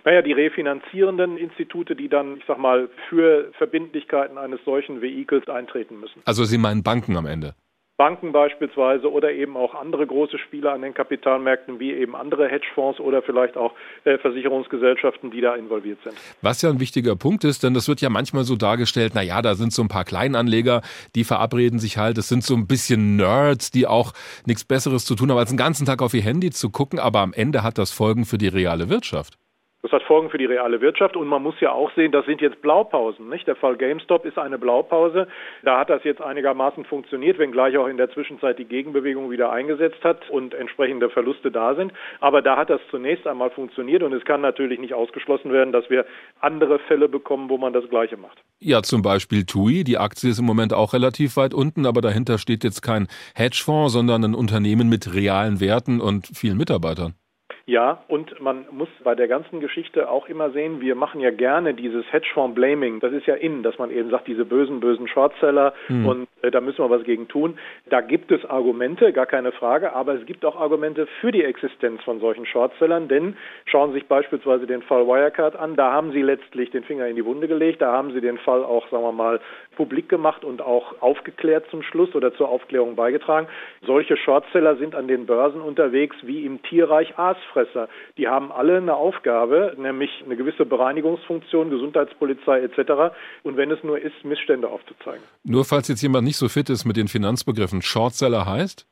Naja, 0.04 0.22
die 0.22 0.34
refinanzierenden 0.34 1.38
Institute, 1.38 1.96
die 1.96 2.10
dann, 2.10 2.38
ich 2.38 2.44
sag 2.48 2.58
mal, 2.58 2.90
für 3.10 3.52
Verbindlichkeiten 3.58 4.38
eines 4.38 4.64
solchen 4.66 5.02
Vehikels 5.02 5.48
eintreten 5.48 6.00
müssen. 6.00 6.22
Also 6.26 6.44
Sie 6.44 6.58
meinen 6.58 6.84
Banken 6.84 7.18
am 7.18 7.26
Ende? 7.26 7.56
Banken 8.02 8.32
beispielsweise 8.32 9.12
oder 9.12 9.32
eben 9.32 9.56
auch 9.56 9.76
andere 9.76 10.08
große 10.08 10.40
Spieler 10.40 10.74
an 10.74 10.82
den 10.82 10.96
Kapitalmärkten 10.96 11.80
wie 11.80 11.92
eben 11.94 12.16
andere 12.16 12.50
Hedgefonds 12.50 13.00
oder 13.00 13.22
vielleicht 13.22 13.58
auch 13.58 13.76
äh, 14.06 14.18
Versicherungsgesellschaften, 14.18 15.30
die 15.30 15.40
da 15.40 15.54
involviert 15.54 16.00
sind. 16.04 16.16
Was 16.42 16.64
ja 16.64 16.72
ein 16.72 16.80
wichtiger 16.80 17.16
Punkt 17.16 17.44
ist, 17.44 17.62
denn 17.62 17.76
das 17.76 17.88
wird 17.88 18.02
ja 18.02 18.10
manchmal 18.10 18.44
so 18.44 18.56
dargestellt, 18.56 19.12
na 19.14 19.22
ja, 19.22 19.44
da 19.44 19.54
sind 19.54 19.72
so 19.72 19.84
ein 19.84 19.88
paar 19.88 20.04
Kleinanleger, 20.04 20.82
die 21.14 21.24
verabreden 21.24 21.78
sich 21.78 22.00
halt, 22.00 22.18
das 22.18 22.28
sind 22.28 22.44
so 22.44 22.56
ein 22.56 22.66
bisschen 22.66 23.18
Nerds, 23.18 23.70
die 23.70 23.86
auch 23.86 24.14
nichts 24.48 24.64
besseres 24.64 25.06
zu 25.06 25.14
tun 25.14 25.30
haben, 25.30 25.38
als 25.38 25.52
den 25.52 25.58
ganzen 25.58 25.86
Tag 25.86 26.02
auf 26.02 26.16
ihr 26.16 26.24
Handy 26.24 26.50
zu 26.50 26.72
gucken, 26.72 26.98
aber 26.98 27.20
am 27.20 27.34
Ende 27.34 27.62
hat 27.62 27.78
das 27.78 27.92
Folgen 27.92 28.26
für 28.26 28.40
die 28.40 28.48
reale 28.48 28.90
Wirtschaft. 28.90 29.38
Das 29.83 29.92
hat 29.92 30.04
Folgen 30.04 30.30
für 30.30 30.38
die 30.38 30.45
reale 30.45 30.80
Wirtschaft 30.80 31.18
und 31.18 31.28
man 31.28 31.42
muss 31.42 31.60
ja 31.60 31.72
auch 31.72 31.92
sehen, 31.95 32.12
das 32.12 32.25
sind 32.25 32.39
jetzt 32.39 32.62
Blaupausen. 32.62 33.30
Nicht? 33.30 33.48
Der 33.48 33.56
Fall 33.56 33.78
GameStop 33.78 34.25
ist 34.25 34.38
eine 34.38 34.60
Blaupause. 34.60 35.28
Da 35.63 35.80
hat 35.80 35.89
das 35.89 36.04
jetzt 36.04 36.22
einigermaßen 36.22 36.86
funktioniert, 36.86 37.39
wenngleich 37.39 37.75
auch 37.80 37.88
in 37.88 37.98
der 37.98 38.12
Zwischenzeit 38.12 38.60
die 38.60 38.66
Gegenbewegung 38.66 39.31
wieder 39.31 39.51
eingesetzt 39.51 40.04
hat 40.04 40.30
und 40.30 40.54
entsprechende 40.54 41.10
Verluste 41.10 41.50
da 41.50 41.74
sind. 41.74 41.94
Aber 42.19 42.44
da 42.44 42.57
hat 42.57 42.69
das 42.69 42.80
zunächst 42.92 43.25
einmal 43.25 43.50
funktioniert 43.50 44.04
und 44.04 44.13
es 44.13 44.24
kann 44.24 44.42
natürlich 44.42 44.80
nicht 44.80 44.94
ausgeschlossen 44.94 45.51
werden, 45.51 45.74
dass 45.74 45.89
wir 45.89 46.06
andere 46.39 46.77
Fälle 46.77 47.10
bekommen, 47.10 47.50
wo 47.50 47.57
man 47.57 47.74
das 47.74 47.89
Gleiche 47.89 48.18
macht. 48.18 48.38
Ja, 48.60 48.84
zum 48.84 49.01
Beispiel 49.01 49.45
TUI. 49.45 49.84
Die 49.84 49.98
Aktie 49.98 50.30
ist 50.30 50.38
im 50.38 50.45
Moment 50.45 50.74
auch 50.74 50.94
relativ 50.94 51.38
weit 51.38 51.56
unten, 51.56 51.88
aber 51.88 52.01
dahinter 52.01 52.38
steht 52.38 52.63
jetzt 52.63 52.81
kein 52.84 53.07
Hedgefonds, 53.34 53.94
sondern 53.94 54.24
ein 54.24 54.36
Unternehmen 54.36 54.89
mit 54.89 55.16
realen 55.16 55.60
Werten 55.60 56.01
und 56.01 56.27
vielen 56.27 56.57
Mitarbeitern. 56.57 57.16
Ja, 57.72 58.04
und 58.10 58.42
man 58.42 58.66
muss 58.70 58.90
bei 59.02 59.16
der 59.16 59.30
ganzen 59.30 59.62
Geschichte 59.62 60.10
auch 60.10 60.28
immer 60.28 60.51
sehen, 60.51 60.82
wir 60.82 60.94
machen 60.94 61.22
ja 61.22 61.32
gerne 61.32 61.74
dieses 61.74 62.04
Hedgefonds-Blaming. 62.12 63.00
Das 63.00 63.13
ist 63.13 63.28
ja 63.28 63.36
in, 63.36 63.63
dass 63.63 63.80
man 63.80 63.92
eben 63.92 64.10
sagt, 64.10 64.28
diese 64.28 64.44
bösen, 64.44 64.82
bösen 64.82 65.08
Shortseller 65.08 65.74
mhm. 65.88 66.06
und 66.06 66.28
äh, 66.42 66.51
da 66.51 66.60
müssen 66.60 66.80
wir 66.80 66.90
was 66.90 67.06
gegen 67.06 67.30
tun. 67.30 67.58
Da 67.90 68.01
gibt 68.01 68.30
es 68.30 68.44
Argumente, 68.44 69.13
gar 69.13 69.25
keine 69.25 69.54
Frage, 69.54 69.94
aber 69.94 70.16
es 70.16 70.25
gibt 70.25 70.44
auch 70.44 70.60
Argumente 70.60 71.08
für 71.22 71.32
die 71.32 71.46
Existenz 71.46 72.04
von 72.04 72.20
solchen 72.20 72.46
Shortsellern, 72.46 73.08
denn 73.08 73.38
schauen 73.63 73.92
Sie 73.92 74.00
sich 74.00 74.08
beispielsweise 74.10 74.68
den 74.68 74.82
Fall 74.82 75.08
Wirecard 75.08 75.56
an, 75.56 75.78
da 75.78 75.94
haben 75.94 76.12
Sie 76.12 76.22
letztlich 76.22 76.72
den 76.72 76.84
Finger 76.84 77.08
in 77.08 77.16
die 77.16 77.24
Wunde 77.24 77.48
gelegt, 77.48 77.82
da 77.82 77.94
haben 77.94 78.12
Sie 78.12 78.20
den 78.20 78.38
Fall 78.40 78.66
auch, 78.66 78.90
sagen 78.90 79.04
wir 79.04 79.13
mal, 79.13 79.40
publik 79.75 80.10
gemacht 80.10 80.44
und 80.44 80.62
auch 80.62 81.01
aufgeklärt 81.01 81.66
zum 81.72 81.82
Schluss 81.84 82.13
oder 82.16 82.34
zur 82.36 82.50
Aufklärung 82.50 82.96
beigetragen. 82.96 83.48
Solche 83.86 84.18
Shortseller 84.18 84.78
sind 84.78 84.96
an 84.96 85.08
den 85.08 85.25
Börsen 85.25 85.62
unterwegs 85.62 86.16
wie 86.24 86.46
im 86.46 86.62
Tierreich 86.63 87.18
Aasfresser. 87.18 87.90
Die 88.18 88.28
haben 88.28 88.51
alle 88.51 88.78
eine 88.78 88.96
Aufgabe, 88.96 89.75
nämlich 89.78 90.10
eine 90.25 90.36
gewisse 90.36 90.66
Bereinigungsfunktion, 90.66 91.70
Gesundheitspolizei 91.70 92.62
etc. 92.62 93.16
Und 93.44 93.58
wenn 93.58 93.72
es 93.72 93.84
nur 93.84 94.00
ist, 94.00 94.24
Missstände 94.24 94.68
aufzuzeigen. 94.68 95.24
Nur 95.44 95.66
falls 95.66 95.88
jetzt 95.88 96.01
jemand 96.01 96.25
nicht 96.25 96.38
so 96.38 96.50
fit 96.50 96.70
ist 96.70 96.86
mit 96.86 96.98
den 96.98 97.08
Finanzbegriffen, 97.08 97.82
Shortseller 97.82 98.46
heißt? 98.46 98.86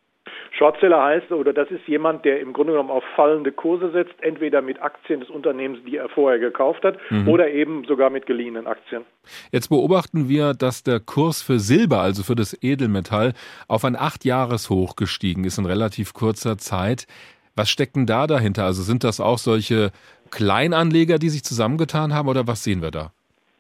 Shortseller 0.60 1.02
heißt, 1.02 1.32
oder 1.32 1.54
das 1.54 1.72
ist 1.72 1.88
jemand, 1.88 2.26
der 2.26 2.42
im 2.42 2.52
Grunde 2.52 2.74
genommen 2.74 2.92
auf 2.92 3.04
fallende 3.16 3.54
Kurse 3.54 3.92
setzt, 3.92 4.22
entweder 4.22 4.62
mit 4.62 4.82
Aktien 4.82 5.22
des 5.22 5.30
Unternehmens, 5.30 5.80
die 5.86 5.96
er 5.96 6.10
vorher 6.10 6.38
gekauft 6.38 6.84
hat, 6.84 6.98
mhm. 7.10 7.30
oder 7.30 7.50
eben 7.50 7.86
sogar 7.86 8.10
mit 8.10 8.26
geliehenen 8.26 8.68
Aktien. 8.68 9.06
Jetzt 9.54 9.70
beobachten 9.70 10.28
wir, 10.28 10.54
dass 10.54 10.84
der 10.84 11.00
Kurs 11.00 11.42
für 11.42 11.60
Silber, 11.60 12.02
also 12.02 12.24
für 12.24 12.36
das 12.36 12.58
Edelmetall, 12.62 13.34
auf 13.70 13.86
ein 13.86 13.96
Acht-Jahres-Hoch 13.96 14.98
gestiegen 14.98 15.46
ist 15.46 15.58
in 15.58 15.66
relativ 15.66 16.14
kurzer 16.14 16.58
Zeit. 16.58 17.08
Was 17.56 17.70
steckt 17.70 17.96
denn 17.96 18.06
da 18.06 18.28
dahinter? 18.28 18.66
Also 18.66 18.84
sind 18.84 19.06
das 19.06 19.22
auch 19.22 19.38
solche 19.38 19.92
Kleinanleger, 20.30 21.20
die 21.20 21.30
sich 21.30 21.46
zusammengetan 21.46 22.14
haben, 22.14 22.28
oder 22.28 22.48
was 22.48 22.66
sehen 22.66 22.82
wir 22.82 22.92
da? 22.92 23.14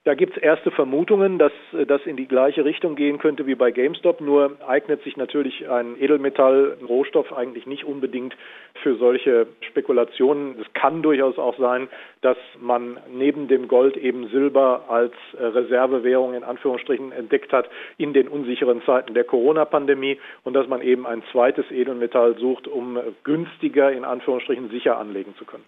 Da 0.09 0.15
gibt 0.15 0.35
es 0.35 0.41
erste 0.41 0.71
Vermutungen, 0.71 1.37
dass 1.37 1.51
das 1.85 2.03
in 2.07 2.17
die 2.17 2.27
gleiche 2.27 2.65
Richtung 2.65 2.95
gehen 2.95 3.19
könnte 3.19 3.45
wie 3.45 3.53
bei 3.53 3.69
GameStop. 3.69 4.21
Nur 4.21 4.57
eignet 4.67 5.03
sich 5.03 5.17
natürlich 5.17 5.69
ein 5.69 6.01
Edelmetall, 6.01 6.77
ein 6.81 6.85
Rohstoff 6.87 7.31
eigentlich 7.31 7.67
nicht 7.67 7.83
unbedingt 7.83 8.35
für 8.81 8.95
solche 8.95 9.45
Spekulationen. 9.61 10.55
Es 10.59 10.73
kann 10.73 11.03
durchaus 11.03 11.37
auch 11.37 11.59
sein, 11.59 11.89
dass 12.21 12.37
man 12.59 12.97
neben 13.13 13.47
dem 13.47 13.67
Gold 13.67 13.97
eben 13.97 14.29
Silber 14.29 14.85
als 14.87 15.13
äh, 15.37 15.45
Reservewährung 15.45 16.33
in 16.33 16.43
Anführungsstrichen 16.43 17.11
entdeckt 17.11 17.53
hat 17.53 17.69
in 17.99 18.11
den 18.13 18.29
unsicheren 18.29 18.81
Zeiten 18.87 19.13
der 19.13 19.25
Corona-Pandemie 19.25 20.17
und 20.43 20.55
dass 20.55 20.67
man 20.67 20.81
eben 20.81 21.05
ein 21.05 21.21
zweites 21.31 21.69
Edelmetall 21.69 22.35
sucht, 22.39 22.67
um 22.67 22.97
günstiger 23.23 23.91
in 23.91 24.05
Anführungsstrichen 24.05 24.71
sicher 24.71 24.97
anlegen 24.97 25.35
zu 25.37 25.45
können. 25.45 25.65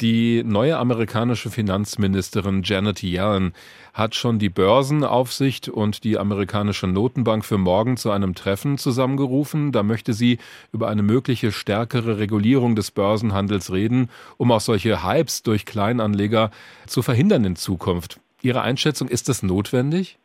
Die 0.00 0.44
neue 0.44 0.76
amerikanische 0.76 1.50
Finanzministerin 1.50 2.62
Janet 2.62 3.02
Yellen 3.02 3.52
hat 3.92 4.14
schon 4.14 4.38
die 4.38 4.48
Börsenaufsicht 4.48 5.68
und 5.68 6.04
die 6.04 6.18
amerikanische 6.18 6.86
Notenbank 6.86 7.44
für 7.44 7.58
morgen 7.58 7.96
zu 7.96 8.12
einem 8.12 8.36
Treffen 8.36 8.78
zusammengerufen. 8.78 9.72
Da 9.72 9.82
möchte 9.82 10.12
sie 10.12 10.38
über 10.72 10.88
eine 10.88 11.02
mögliche 11.02 11.50
stärkere 11.50 12.20
Regulierung 12.20 12.76
des 12.76 12.92
Börsenhandels 12.92 13.72
reden, 13.72 14.08
um 14.36 14.52
auch 14.52 14.60
solche 14.60 15.02
Hypes 15.02 15.42
durch 15.42 15.66
Kleinanleger 15.66 16.52
zu 16.86 17.02
verhindern 17.02 17.44
in 17.44 17.56
Zukunft. 17.56 18.20
Ihre 18.40 18.62
Einschätzung, 18.62 19.08
ist 19.08 19.28
das 19.28 19.42
notwendig? 19.42 20.16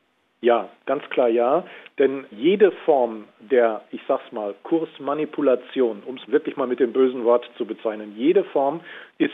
Ja, 0.42 0.70
ganz 0.86 1.04
klar 1.10 1.30
ja. 1.30 1.66
Denn 1.98 2.26
jede 2.30 2.72
Form 2.86 3.24
der, 3.40 3.82
ich 3.90 4.02
sag's 4.08 4.32
mal, 4.32 4.54
Kursmanipulation, 4.62 6.04
um 6.06 6.18
es 6.18 6.32
wirklich 6.32 6.58
mal 6.58 6.68
mit 6.68 6.80
dem 6.80 6.94
bösen 6.94 7.24
Wort 7.24 7.50
zu 7.58 7.66
bezeichnen, 7.66 8.14
jede 8.16 8.44
Form 8.44 8.82
ist 9.18 9.34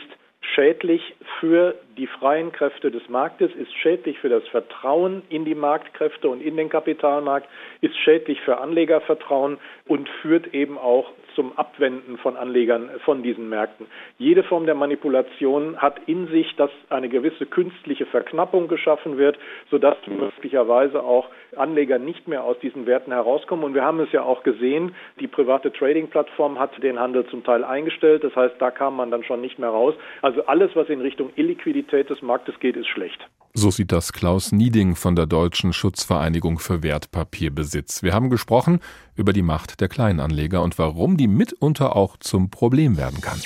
schädlich 0.54 1.14
für 1.38 1.74
die 1.96 2.06
freien 2.06 2.52
Kräfte 2.52 2.90
des 2.90 3.08
Marktes, 3.08 3.50
ist 3.54 3.72
schädlich 3.74 4.18
für 4.18 4.28
das 4.28 4.46
Vertrauen 4.48 5.22
in 5.28 5.44
die 5.44 5.54
Marktkräfte 5.54 6.28
und 6.28 6.40
in 6.40 6.56
den 6.56 6.68
Kapitalmarkt, 6.68 7.48
ist 7.80 7.96
schädlich 7.98 8.40
für 8.40 8.58
Anlegervertrauen 8.58 9.58
und 9.86 10.08
führt 10.22 10.54
eben 10.54 10.78
auch 10.78 11.12
zum 11.40 11.56
Abwenden 11.56 12.18
von 12.18 12.36
Anlegern 12.36 12.90
von 13.06 13.22
diesen 13.22 13.48
Märkten. 13.48 13.86
Jede 14.18 14.42
Form 14.42 14.66
der 14.66 14.74
Manipulation 14.74 15.78
hat 15.78 15.98
in 16.04 16.26
sich, 16.26 16.54
dass 16.56 16.70
eine 16.90 17.08
gewisse 17.08 17.46
künstliche 17.46 18.04
Verknappung 18.04 18.68
geschaffen 18.68 19.16
wird, 19.16 19.38
sodass 19.70 19.96
möglicherweise 20.06 21.02
auch 21.02 21.30
Anleger 21.56 21.98
nicht 21.98 22.28
mehr 22.28 22.44
aus 22.44 22.58
diesen 22.58 22.84
Werten 22.84 23.10
herauskommen. 23.10 23.64
Und 23.64 23.72
wir 23.72 23.84
haben 23.86 24.00
es 24.00 24.12
ja 24.12 24.22
auch 24.22 24.42
gesehen, 24.42 24.94
die 25.18 25.28
private 25.28 25.72
Trading-Plattform 25.72 26.58
hat 26.58 26.72
den 26.82 27.00
Handel 27.00 27.24
zum 27.28 27.42
Teil 27.42 27.64
eingestellt. 27.64 28.22
Das 28.22 28.36
heißt, 28.36 28.56
da 28.58 28.70
kam 28.70 28.96
man 28.96 29.10
dann 29.10 29.24
schon 29.24 29.40
nicht 29.40 29.58
mehr 29.58 29.70
raus. 29.70 29.94
Also 30.20 30.44
alles, 30.44 30.76
was 30.76 30.90
in 30.90 31.00
Richtung 31.00 31.30
Illiquidität 31.36 32.10
des 32.10 32.20
Marktes 32.20 32.60
geht, 32.60 32.76
ist 32.76 32.88
schlecht. 32.88 33.26
So 33.52 33.70
sieht 33.70 33.90
das 33.90 34.12
Klaus 34.12 34.52
Nieding 34.52 34.94
von 34.94 35.16
der 35.16 35.26
Deutschen 35.26 35.72
Schutzvereinigung 35.72 36.60
für 36.60 36.84
Wertpapierbesitz. 36.84 38.02
Wir 38.02 38.14
haben 38.14 38.30
gesprochen 38.30 38.78
über 39.16 39.32
die 39.32 39.42
Macht 39.42 39.80
der 39.80 39.88
Kleinanleger 39.88 40.62
und 40.62 40.78
warum 40.78 41.16
die 41.16 41.26
mitunter 41.26 41.96
auch 41.96 42.16
zum 42.16 42.50
Problem 42.50 42.96
werden 42.96 43.20
kann. 43.20 43.40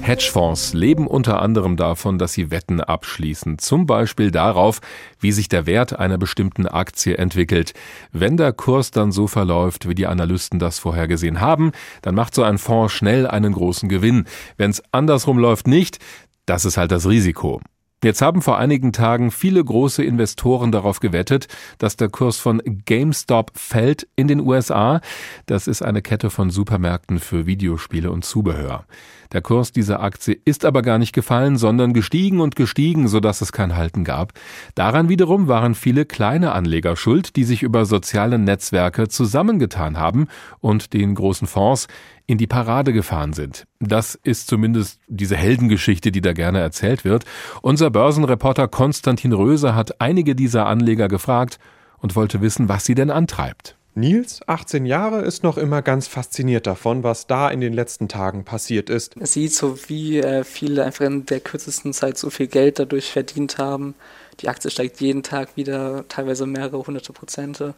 Hedgefonds 0.00 0.74
leben 0.74 1.06
unter 1.06 1.40
anderem 1.40 1.76
davon, 1.76 2.18
dass 2.18 2.32
sie 2.32 2.50
Wetten 2.50 2.80
abschließen, 2.80 3.58
zum 3.58 3.86
Beispiel 3.86 4.30
darauf, 4.30 4.80
wie 5.18 5.32
sich 5.32 5.48
der 5.48 5.66
Wert 5.66 5.98
einer 5.98 6.18
bestimmten 6.18 6.66
Aktie 6.66 7.16
entwickelt. 7.16 7.74
Wenn 8.12 8.36
der 8.36 8.52
Kurs 8.52 8.90
dann 8.90 9.12
so 9.12 9.26
verläuft, 9.26 9.88
wie 9.88 9.94
die 9.94 10.06
Analysten 10.06 10.58
das 10.58 10.78
vorhergesehen 10.78 11.40
haben, 11.40 11.72
dann 12.02 12.14
macht 12.14 12.34
so 12.34 12.42
ein 12.42 12.58
Fonds 12.58 12.92
schnell 12.92 13.26
einen 13.26 13.52
großen 13.52 13.88
Gewinn. 13.88 14.24
Wenn 14.56 14.70
es 14.70 14.82
andersrum 14.92 15.38
läuft 15.38 15.66
nicht, 15.66 15.98
das 16.44 16.64
ist 16.64 16.76
halt 16.76 16.92
das 16.92 17.08
Risiko. 17.08 17.60
Jetzt 18.04 18.20
haben 18.20 18.42
vor 18.42 18.58
einigen 18.58 18.92
Tagen 18.92 19.30
viele 19.30 19.64
große 19.64 20.04
Investoren 20.04 20.70
darauf 20.70 21.00
gewettet, 21.00 21.48
dass 21.78 21.96
der 21.96 22.10
Kurs 22.10 22.36
von 22.36 22.60
GameStop 22.84 23.52
fällt 23.54 24.06
in 24.14 24.28
den 24.28 24.40
USA. 24.40 25.00
Das 25.46 25.66
ist 25.66 25.80
eine 25.80 26.02
Kette 26.02 26.28
von 26.28 26.50
Supermärkten 26.50 27.18
für 27.18 27.46
Videospiele 27.46 28.10
und 28.10 28.22
Zubehör. 28.26 28.84
Der 29.32 29.40
Kurs 29.40 29.72
dieser 29.72 30.02
Aktie 30.02 30.38
ist 30.44 30.66
aber 30.66 30.82
gar 30.82 30.98
nicht 30.98 31.14
gefallen, 31.14 31.56
sondern 31.56 31.94
gestiegen 31.94 32.40
und 32.40 32.56
gestiegen, 32.56 33.08
sodass 33.08 33.40
es 33.40 33.52
kein 33.52 33.74
Halten 33.74 34.04
gab. 34.04 34.34
Daran 34.74 35.08
wiederum 35.08 35.48
waren 35.48 35.74
viele 35.74 36.04
kleine 36.04 36.52
Anleger 36.52 36.96
schuld, 36.96 37.36
die 37.36 37.44
sich 37.44 37.62
über 37.62 37.86
soziale 37.86 38.38
Netzwerke 38.38 39.08
zusammengetan 39.08 39.98
haben 39.98 40.28
und 40.60 40.92
den 40.92 41.14
großen 41.14 41.48
Fonds 41.48 41.88
in 42.26 42.38
die 42.38 42.46
Parade 42.46 42.92
gefahren 42.92 43.32
sind. 43.32 43.66
Das 43.80 44.14
ist 44.14 44.46
zumindest 44.46 45.00
diese 45.08 45.36
Heldengeschichte, 45.36 46.10
die 46.10 46.20
da 46.20 46.32
gerne 46.32 46.60
erzählt 46.60 47.04
wird. 47.04 47.24
Unser 47.60 47.90
Börsenreporter 47.90 48.68
Konstantin 48.68 49.32
Röser 49.32 49.74
hat 49.74 50.00
einige 50.00 50.34
dieser 50.34 50.66
Anleger 50.66 51.08
gefragt 51.08 51.58
und 51.98 52.16
wollte 52.16 52.40
wissen, 52.40 52.68
was 52.68 52.84
sie 52.84 52.94
denn 52.94 53.10
antreibt. 53.10 53.76
Nils, 53.96 54.40
18 54.48 54.86
Jahre, 54.86 55.20
ist 55.22 55.44
noch 55.44 55.56
immer 55.56 55.80
ganz 55.80 56.08
fasziniert 56.08 56.66
davon, 56.66 57.04
was 57.04 57.28
da 57.28 57.48
in 57.48 57.60
den 57.60 57.72
letzten 57.72 58.08
Tagen 58.08 58.44
passiert 58.44 58.90
ist. 58.90 59.16
Er 59.16 59.26
sieht 59.26 59.54
so, 59.54 59.78
wie 59.88 60.18
äh, 60.18 60.42
viele 60.42 60.84
einfach 60.84 61.04
in 61.04 61.26
der 61.26 61.38
kürzesten 61.38 61.92
Zeit 61.92 62.18
so 62.18 62.28
viel 62.28 62.48
Geld 62.48 62.80
dadurch 62.80 63.12
verdient 63.12 63.58
haben. 63.58 63.94
Die 64.40 64.48
Aktie 64.48 64.70
steigt 64.70 65.00
jeden 65.00 65.22
Tag 65.22 65.56
wieder, 65.56 66.04
teilweise 66.08 66.44
mehrere 66.44 66.84
hunderte 66.84 67.12
Prozente. 67.12 67.74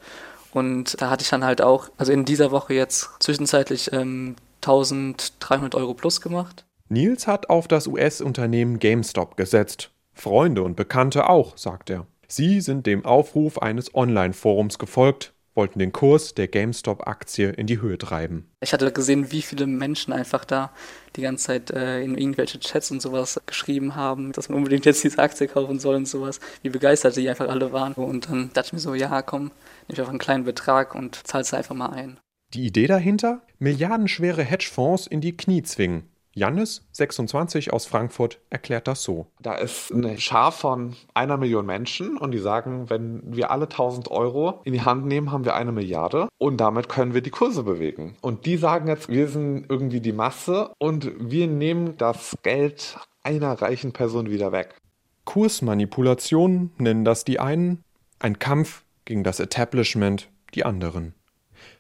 Und 0.53 1.01
da 1.01 1.11
hatte 1.11 1.23
ich 1.23 1.31
dann 1.31 1.45
halt 1.45 1.61
auch, 1.61 1.89
also 1.97 2.13
in 2.13 2.25
dieser 2.25 2.51
Woche 2.51 2.75
jetzt 2.75 3.11
zwischenzeitlich 3.21 3.93
ähm, 3.93 4.37
1300 4.63 5.75
Euro 5.75 5.95
plus 5.95 6.21
gemacht. 6.21 6.65
Nils 6.89 7.27
hat 7.27 7.51
auf 7.51 7.69
das 7.69 7.87
US-Unternehmen 7.87 8.79
GameStop 8.79 9.37
gesetzt. 9.37 9.91
Freunde 10.13 10.63
und 10.63 10.77
Bekannte 10.77 11.29
auch, 11.29 11.57
sagt 11.57 11.91
er. 11.91 12.07
Sie 12.29 12.61
sind 12.61 12.87
dem 12.87 13.05
Aufruf 13.05 13.59
eines 13.59 13.95
Online-Forums 13.95 14.79
gefolgt, 14.79 15.33
wollten 15.55 15.79
den 15.79 15.93
Kurs 15.93 16.35
der 16.35 16.49
GameStop-Aktie 16.49 17.51
in 17.51 17.67
die 17.67 17.81
Höhe 17.81 17.99
treiben. 17.99 18.49
Ich 18.61 18.73
hatte 18.73 18.93
gesehen, 18.93 19.33
wie 19.33 19.43
viele 19.43 19.67
Menschen 19.67 20.13
einfach 20.13 20.45
da 20.45 20.71
die 21.17 21.23
ganze 21.23 21.47
Zeit 21.47 21.71
äh, 21.71 22.03
in 22.03 22.17
irgendwelche 22.17 22.61
Chats 22.61 22.91
und 22.91 23.01
sowas 23.01 23.41
geschrieben 23.47 23.97
haben, 23.97 24.33
dass 24.33 24.49
man 24.49 24.59
unbedingt 24.59 24.85
jetzt 24.85 25.03
diese 25.03 25.19
Aktie 25.19 25.49
kaufen 25.49 25.79
soll 25.79 25.95
und 25.97 26.07
sowas, 26.07 26.41
wie 26.63 26.69
begeistert 26.69 27.17
die 27.17 27.29
einfach 27.29 27.49
alle 27.49 27.73
waren. 27.73 27.95
Und 27.95 28.29
dann 28.29 28.51
dachte 28.53 28.69
ich 28.69 28.73
mir 28.75 28.79
so, 28.81 28.95
ja, 28.95 29.23
komm, 29.23 29.51
nehme 29.89 29.95
ich 29.95 30.01
einfach 30.01 30.11
einen 30.11 30.19
kleinen 30.19 30.45
Betrag 30.45 30.95
und 30.95 31.27
zahle 31.27 31.43
es 31.43 31.55
einfach 31.55 31.75
mal 31.75 31.91
ein. 31.91 32.19
Die 32.55 32.67
Idee 32.67 32.87
dahinter? 32.87 33.43
Milliardenschwere 33.59 34.43
Hedgefonds 34.43 35.07
in 35.07 35.21
die 35.21 35.37
Knie 35.37 35.63
zwingen 35.63 36.09
Jannis, 36.39 36.87
26 36.93 37.73
aus 37.73 37.87
Frankfurt, 37.87 38.41
erklärt 38.51 38.87
das 38.87 39.03
so. 39.03 39.27
Da 39.41 39.55
ist 39.55 39.91
eine 39.91 40.19
Schar 40.19 40.53
von 40.53 40.95
einer 41.15 41.39
Million 41.39 41.65
Menschen 41.65 42.19
und 42.19 42.33
die 42.33 42.39
sagen, 42.39 42.91
wenn 42.91 43.23
wir 43.25 43.51
alle 43.51 43.65
1000 43.65 44.11
Euro 44.11 44.61
in 44.65 44.75
die 44.75 44.83
Hand 44.83 45.07
nehmen, 45.07 45.33
haben 45.33 45.47
wir 45.47 45.55
eine 45.55 45.73
Milliarde 45.73 46.29
und 46.37 46.59
damit 46.59 46.91
können 46.91 47.15
wir 47.15 47.23
die 47.23 47.31
Kurse 47.31 47.63
bewegen. 47.63 48.17
Und 48.21 48.45
die 48.45 48.59
sagen 48.59 48.87
jetzt, 48.87 49.09
wir 49.09 49.29
sind 49.29 49.65
irgendwie 49.71 50.01
die 50.01 50.13
Masse 50.13 50.73
und 50.79 51.11
wir 51.19 51.47
nehmen 51.47 51.97
das 51.97 52.37
Geld 52.43 52.99
einer 53.23 53.55
reichen 53.63 53.93
Person 53.93 54.29
wieder 54.29 54.53
weg. 54.53 54.77
Kursmanipulation 55.25 56.71
nennen 56.77 57.07
das 57.07 57.25
die 57.25 57.41
einen, 57.41 57.83
ein 58.19 58.39
Kampf 58.39 58.85
gegen 59.07 59.25
das 59.25 59.41
Establishment 59.41 60.29
die 60.53 60.67
anderen. 60.67 61.15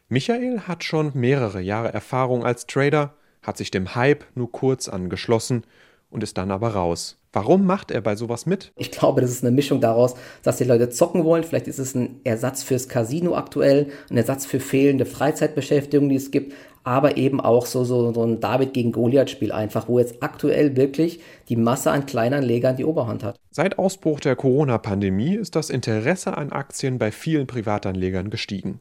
Michael 0.08 0.60
hat 0.60 0.84
schon 0.84 1.10
mehrere 1.14 1.60
Jahre 1.60 1.92
Erfahrung 1.92 2.44
als 2.44 2.66
Trader 2.66 3.14
hat 3.42 3.58
sich 3.58 3.70
dem 3.70 3.94
Hype 3.94 4.24
nur 4.34 4.50
kurz 4.50 4.88
angeschlossen 4.88 5.64
und 6.10 6.22
ist 6.22 6.38
dann 6.38 6.50
aber 6.50 6.68
raus. 6.70 7.18
Warum 7.32 7.66
macht 7.66 7.90
er 7.90 8.00
bei 8.00 8.16
sowas 8.16 8.46
mit? 8.46 8.72
Ich 8.76 8.90
glaube, 8.90 9.20
das 9.20 9.30
ist 9.30 9.44
eine 9.44 9.54
Mischung 9.54 9.80
daraus, 9.80 10.14
dass 10.42 10.56
die 10.56 10.64
Leute 10.64 10.88
zocken 10.88 11.24
wollen. 11.24 11.44
Vielleicht 11.44 11.68
ist 11.68 11.78
es 11.78 11.94
ein 11.94 12.20
Ersatz 12.24 12.62
fürs 12.62 12.88
Casino 12.88 13.36
aktuell, 13.36 13.88
ein 14.10 14.16
Ersatz 14.16 14.46
für 14.46 14.58
fehlende 14.58 15.04
Freizeitbeschäftigung, 15.04 16.08
die 16.08 16.16
es 16.16 16.30
gibt, 16.30 16.54
aber 16.82 17.16
eben 17.16 17.40
auch 17.40 17.66
so, 17.66 17.84
so, 17.84 18.14
so 18.14 18.22
ein 18.22 18.40
David 18.40 18.72
gegen 18.72 18.92
Goliath-Spiel 18.92 19.52
einfach, 19.52 19.88
wo 19.88 19.98
jetzt 19.98 20.22
aktuell 20.22 20.76
wirklich 20.76 21.20
die 21.48 21.56
Masse 21.56 21.90
an 21.90 22.06
Kleinanlegern 22.06 22.76
die 22.76 22.84
Oberhand 22.84 23.24
hat. 23.24 23.36
Seit 23.50 23.78
Ausbruch 23.78 24.20
der 24.20 24.36
Corona-Pandemie 24.36 25.34
ist 25.34 25.56
das 25.56 25.68
Interesse 25.68 26.38
an 26.38 26.52
Aktien 26.52 26.98
bei 26.98 27.10
vielen 27.10 27.46
Privatanlegern 27.46 28.30
gestiegen. 28.30 28.80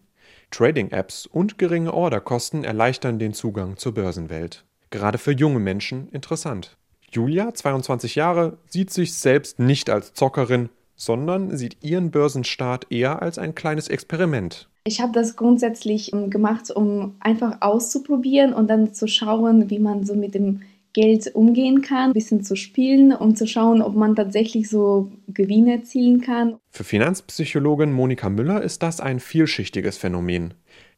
Trading-Apps 0.52 1.26
und 1.26 1.58
geringe 1.58 1.94
Orderkosten 1.94 2.64
erleichtern 2.64 3.20
den 3.20 3.34
Zugang 3.34 3.78
zur 3.78 3.96
Börsenwelt. 3.96 4.64
Gerade 4.92 5.18
für 5.18 5.32
junge 5.32 5.60
Menschen 5.60 6.08
interessant. 6.10 6.78
Julia, 7.16 7.54
22 7.54 8.16
Jahre, 8.16 8.58
sieht 8.68 8.92
sich 8.92 9.14
selbst 9.14 9.58
nicht 9.58 9.90
als 9.90 10.14
Zockerin, 10.14 10.70
sondern 10.98 11.56
sieht 11.56 11.78
ihren 11.82 12.12
Börsenstart 12.12 12.92
eher 12.92 13.22
als 13.22 13.38
ein 13.38 13.56
kleines 13.56 13.88
Experiment. 13.88 14.70
Ich 14.84 15.00
habe 15.00 15.14
das 15.14 15.36
grundsätzlich 15.36 16.14
ähm, 16.14 16.30
gemacht, 16.30 16.70
um 16.70 17.16
einfach 17.22 17.62
auszuprobieren 17.62 18.54
und 18.54 18.70
dann 18.70 18.94
zu 18.94 19.08
schauen, 19.08 19.70
wie 19.70 19.80
man 19.80 20.06
so 20.06 20.14
mit 20.14 20.36
dem 20.36 20.62
Geld 20.94 21.34
umgehen 21.36 21.82
kann, 21.82 22.12
ein 22.12 22.14
bisschen 22.14 22.44
zu 22.44 22.56
spielen, 22.56 23.12
um 23.12 23.36
zu 23.36 23.48
schauen, 23.48 23.82
ob 23.82 23.96
man 23.96 24.16
tatsächlich 24.16 24.70
so 24.70 25.12
Gewinne 25.28 25.74
erzielen 25.74 26.22
kann. 26.22 26.56
Für 26.70 26.84
Finanzpsychologin 26.86 27.92
Monika 27.92 28.30
Müller 28.30 28.62
ist 28.62 28.82
das 28.84 29.02
ein 29.02 29.20
vielschichtiges 29.20 29.98
Phänomen. 29.98 30.54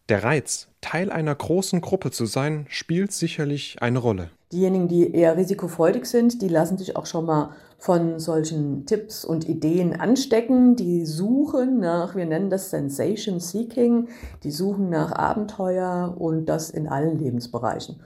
Der 0.10 0.24
Reiz, 0.24 0.70
Teil 0.80 1.12
einer 1.12 1.36
großen 1.36 1.82
Gruppe 1.82 2.12
zu 2.12 2.26
sein, 2.26 2.66
spielt 2.70 3.12
sicherlich 3.12 3.82
eine 3.82 4.00
Rolle. 4.00 4.30
Diejenigen, 4.54 4.88
die 4.88 5.14
eher 5.14 5.36
risikofreudig 5.36 6.06
sind, 6.06 6.42
die 6.42 6.48
lassen 6.48 6.78
sich 6.78 6.96
auch 6.96 7.06
schon 7.06 7.26
mal 7.26 7.50
von 7.78 8.18
solchen 8.18 8.86
Tipps 8.86 9.26
und 9.26 9.50
Ideen 9.50 10.00
anstecken. 10.00 10.78
Die 10.78 11.06
suchen 11.06 11.82
nach, 11.82 12.16
wir 12.16 12.26
nennen 12.26 12.50
das 12.50 12.70
Sensation 12.70 13.42
Seeking, 13.42 14.08
die 14.44 14.52
suchen 14.52 14.90
nach 14.90 15.12
Abenteuer 15.12 16.16
und 16.18 16.46
das 16.46 16.70
in 16.70 16.88
allen 16.88 17.20
Lebensbereichen. 17.20 17.98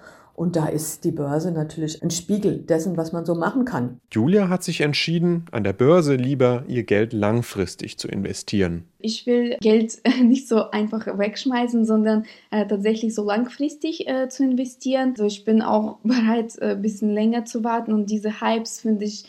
Und 0.41 0.55
da 0.55 0.65
ist 0.65 1.03
die 1.03 1.11
Börse 1.11 1.51
natürlich 1.51 2.01
ein 2.01 2.09
Spiegel 2.09 2.57
dessen, 2.57 2.97
was 2.97 3.11
man 3.11 3.25
so 3.25 3.35
machen 3.35 3.63
kann. 3.63 3.99
Julia 4.11 4.49
hat 4.49 4.63
sich 4.63 4.81
entschieden, 4.81 5.45
an 5.51 5.63
der 5.63 5.73
Börse 5.73 6.15
lieber 6.15 6.63
ihr 6.67 6.81
Geld 6.81 7.13
langfristig 7.13 7.99
zu 7.99 8.07
investieren. 8.07 8.85
Ich 8.97 9.27
will 9.27 9.55
Geld 9.61 10.01
nicht 10.23 10.47
so 10.47 10.71
einfach 10.71 11.05
wegschmeißen, 11.05 11.85
sondern 11.85 12.25
äh, 12.49 12.65
tatsächlich 12.65 13.13
so 13.13 13.23
langfristig 13.23 14.07
äh, 14.07 14.29
zu 14.29 14.43
investieren. 14.43 15.11
Also 15.11 15.25
ich 15.25 15.45
bin 15.45 15.61
auch 15.61 15.99
bereit, 16.03 16.57
äh, 16.57 16.71
ein 16.71 16.81
bisschen 16.81 17.13
länger 17.13 17.45
zu 17.45 17.63
warten 17.63 17.93
und 17.93 18.09
diese 18.09 18.41
Hypes 18.41 18.81
finde 18.81 19.05
ich 19.05 19.25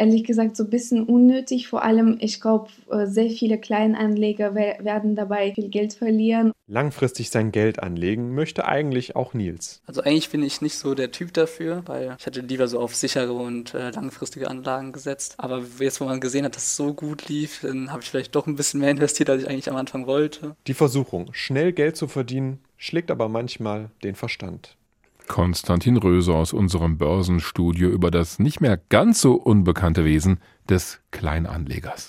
ehrlich 0.00 0.24
gesagt 0.24 0.56
so 0.56 0.64
ein 0.64 0.70
bisschen 0.70 1.04
unnötig. 1.04 1.68
Vor 1.68 1.84
allem, 1.84 2.16
ich 2.20 2.40
glaube, 2.40 2.70
äh, 2.90 3.06
sehr 3.06 3.28
viele 3.30 3.58
Kleinanleger 3.58 4.54
werden 4.54 5.14
dabei 5.14 5.52
viel 5.54 5.68
Geld 5.68 5.92
verlieren. 5.92 6.52
Langfristig 6.66 7.30
sein 7.30 7.52
Geld 7.52 7.82
anlegen 7.82 8.34
möchte 8.34 8.64
eigentlich 8.64 9.14
auch 9.16 9.34
Nils. 9.34 9.82
Also 9.86 10.02
eigentlich 10.02 10.30
bin 10.30 10.42
ich 10.42 10.62
nicht 10.62 10.76
so 10.76 10.94
der 10.94 11.10
Typ 11.10 11.34
dafür, 11.34 11.82
weil 11.86 12.16
ich 12.18 12.26
hätte 12.26 12.40
lieber 12.40 12.66
so 12.68 12.80
auf 12.80 12.94
sichere 12.94 13.32
und 13.32 13.74
äh, 13.74 13.90
langfristige 13.90 14.48
Anlagen 14.48 14.92
gesetzt. 14.92 15.34
Aber 15.36 15.62
jetzt, 15.78 16.00
wo 16.00 16.06
man 16.06 16.20
gesehen 16.20 16.44
hat, 16.44 16.56
dass 16.56 16.64
es 16.64 16.76
so 16.76 16.94
gut 16.94 17.28
lief, 17.28 17.60
dann 17.62 17.92
habe 17.92 18.02
ich 18.02 18.08
vielleicht 18.08 18.34
doch 18.34 18.46
ein 18.46 18.56
bisschen 18.56 18.80
mehr 18.80 18.90
investiert, 18.90 19.28
als 19.28 19.42
ich 19.42 19.48
eigentlich 19.48 19.68
am 19.68 19.76
Anfang 19.76 20.06
wollte. 20.06 20.56
Die 20.66 20.74
Versuchung, 20.74 21.28
schnell 21.32 21.72
Geld 21.72 21.96
zu 21.96 22.08
verdienen, 22.08 22.60
schlägt 22.76 23.10
aber 23.10 23.28
manchmal 23.28 23.90
den 24.02 24.14
Verstand. 24.14 24.76
Konstantin 25.30 25.96
Röser 25.96 26.34
aus 26.34 26.52
unserem 26.52 26.98
Börsenstudio 26.98 27.88
über 27.88 28.10
das 28.10 28.40
nicht 28.40 28.60
mehr 28.60 28.76
ganz 28.88 29.20
so 29.20 29.34
unbekannte 29.34 30.04
Wesen 30.04 30.40
des 30.68 30.98
Kleinanlegers. 31.12 32.08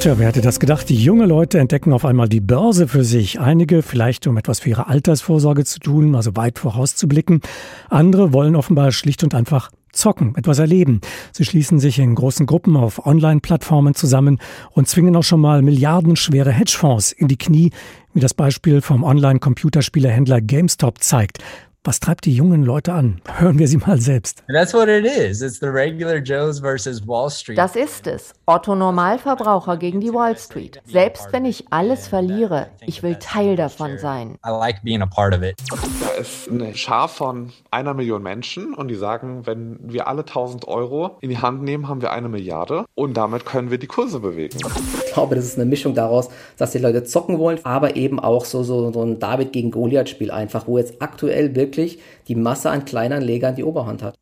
Tja, 0.00 0.18
wer 0.18 0.26
hätte 0.26 0.40
das 0.40 0.58
gedacht? 0.58 0.88
Die 0.88 1.00
junge 1.00 1.26
Leute 1.26 1.60
entdecken 1.60 1.92
auf 1.92 2.04
einmal 2.04 2.28
die 2.28 2.40
Börse 2.40 2.88
für 2.88 3.04
sich. 3.04 3.38
Einige 3.38 3.82
vielleicht, 3.82 4.26
um 4.26 4.36
etwas 4.36 4.58
für 4.58 4.70
ihre 4.70 4.88
Altersvorsorge 4.88 5.64
zu 5.64 5.78
tun, 5.78 6.16
also 6.16 6.34
weit 6.34 6.58
vorauszublicken. 6.58 7.40
Andere 7.88 8.32
wollen 8.32 8.56
offenbar 8.56 8.90
schlicht 8.90 9.22
und 9.22 9.32
einfach 9.32 9.70
zocken, 9.92 10.34
etwas 10.36 10.58
erleben. 10.58 11.00
Sie 11.32 11.44
schließen 11.44 11.78
sich 11.78 11.98
in 11.98 12.14
großen 12.14 12.46
Gruppen 12.46 12.76
auf 12.76 13.06
Online-Plattformen 13.06 13.94
zusammen 13.94 14.38
und 14.72 14.88
zwingen 14.88 15.16
auch 15.16 15.22
schon 15.22 15.40
mal 15.40 15.62
milliardenschwere 15.62 16.52
Hedgefonds 16.52 17.12
in 17.12 17.28
die 17.28 17.38
Knie, 17.38 17.70
wie 18.12 18.20
das 18.20 18.34
Beispiel 18.34 18.80
vom 18.80 19.04
Online-Computerspielehändler 19.04 20.40
GameStop 20.40 21.02
zeigt. 21.02 21.38
Was 21.86 22.00
treibt 22.00 22.24
die 22.24 22.34
jungen 22.34 22.64
Leute 22.64 22.92
an? 22.92 23.20
Hören 23.38 23.60
wir 23.60 23.68
sie 23.68 23.76
mal 23.76 24.00
selbst. 24.00 24.42
That's 24.52 24.74
what 24.74 24.88
it 24.88 25.04
is. 25.04 25.40
It's 25.40 25.60
the 25.60 25.66
regular 25.66 26.16
Joes 26.16 26.58
versus 26.58 27.06
Wall 27.06 27.30
Street. 27.30 27.56
Das 27.56 27.76
ist 27.76 28.08
es. 28.08 28.32
Otto 28.46 28.74
Normalverbraucher 28.74 29.76
gegen 29.76 30.00
die 30.00 30.12
Wall 30.12 30.36
Street. 30.36 30.82
Selbst 30.84 31.28
wenn 31.30 31.44
ich 31.44 31.66
alles 31.70 32.08
verliere, 32.08 32.70
ich 32.84 33.04
will 33.04 33.14
Teil 33.20 33.54
davon 33.54 33.98
sein. 33.98 34.36
I 34.44 34.50
like 34.50 34.82
being 34.82 35.00
a 35.00 35.06
part 35.06 35.32
of 35.32 35.42
it. 35.42 35.54
Da 36.00 36.20
ist 36.20 36.50
eine 36.50 36.74
Schar 36.74 37.06
von 37.06 37.52
einer 37.70 37.94
Million 37.94 38.20
Menschen 38.20 38.74
und 38.74 38.88
die 38.88 38.96
sagen, 38.96 39.46
wenn 39.46 39.78
wir 39.80 40.08
alle 40.08 40.22
1000 40.22 40.66
Euro 40.66 41.18
in 41.20 41.30
die 41.30 41.38
Hand 41.38 41.62
nehmen, 41.62 41.86
haben 41.86 42.02
wir 42.02 42.10
eine 42.10 42.28
Milliarde 42.28 42.86
und 42.96 43.16
damit 43.16 43.46
können 43.46 43.70
wir 43.70 43.78
die 43.78 43.86
Kurse 43.86 44.18
bewegen. 44.18 44.58
Ich 45.06 45.12
glaube, 45.12 45.36
das 45.36 45.44
ist 45.44 45.56
eine 45.56 45.66
Mischung 45.66 45.94
daraus, 45.94 46.30
dass 46.56 46.72
die 46.72 46.78
Leute 46.78 47.04
zocken 47.04 47.38
wollen, 47.38 47.60
aber 47.62 47.94
eben 47.94 48.18
auch 48.18 48.44
so, 48.44 48.64
so, 48.64 48.92
so 48.92 49.02
ein 49.02 49.20
David 49.20 49.52
gegen 49.52 49.70
Goliath-Spiel 49.70 50.32
einfach, 50.32 50.66
wo 50.66 50.78
jetzt 50.78 51.00
aktuell 51.00 51.54
wirklich 51.54 51.75
wirklich 51.76 52.02
die 52.28 52.34
Masse 52.34 52.70
an 52.70 52.84
Kleinanlegern 52.84 53.54
die 53.54 53.64
Oberhand 53.64 54.02
hat. 54.02 54.16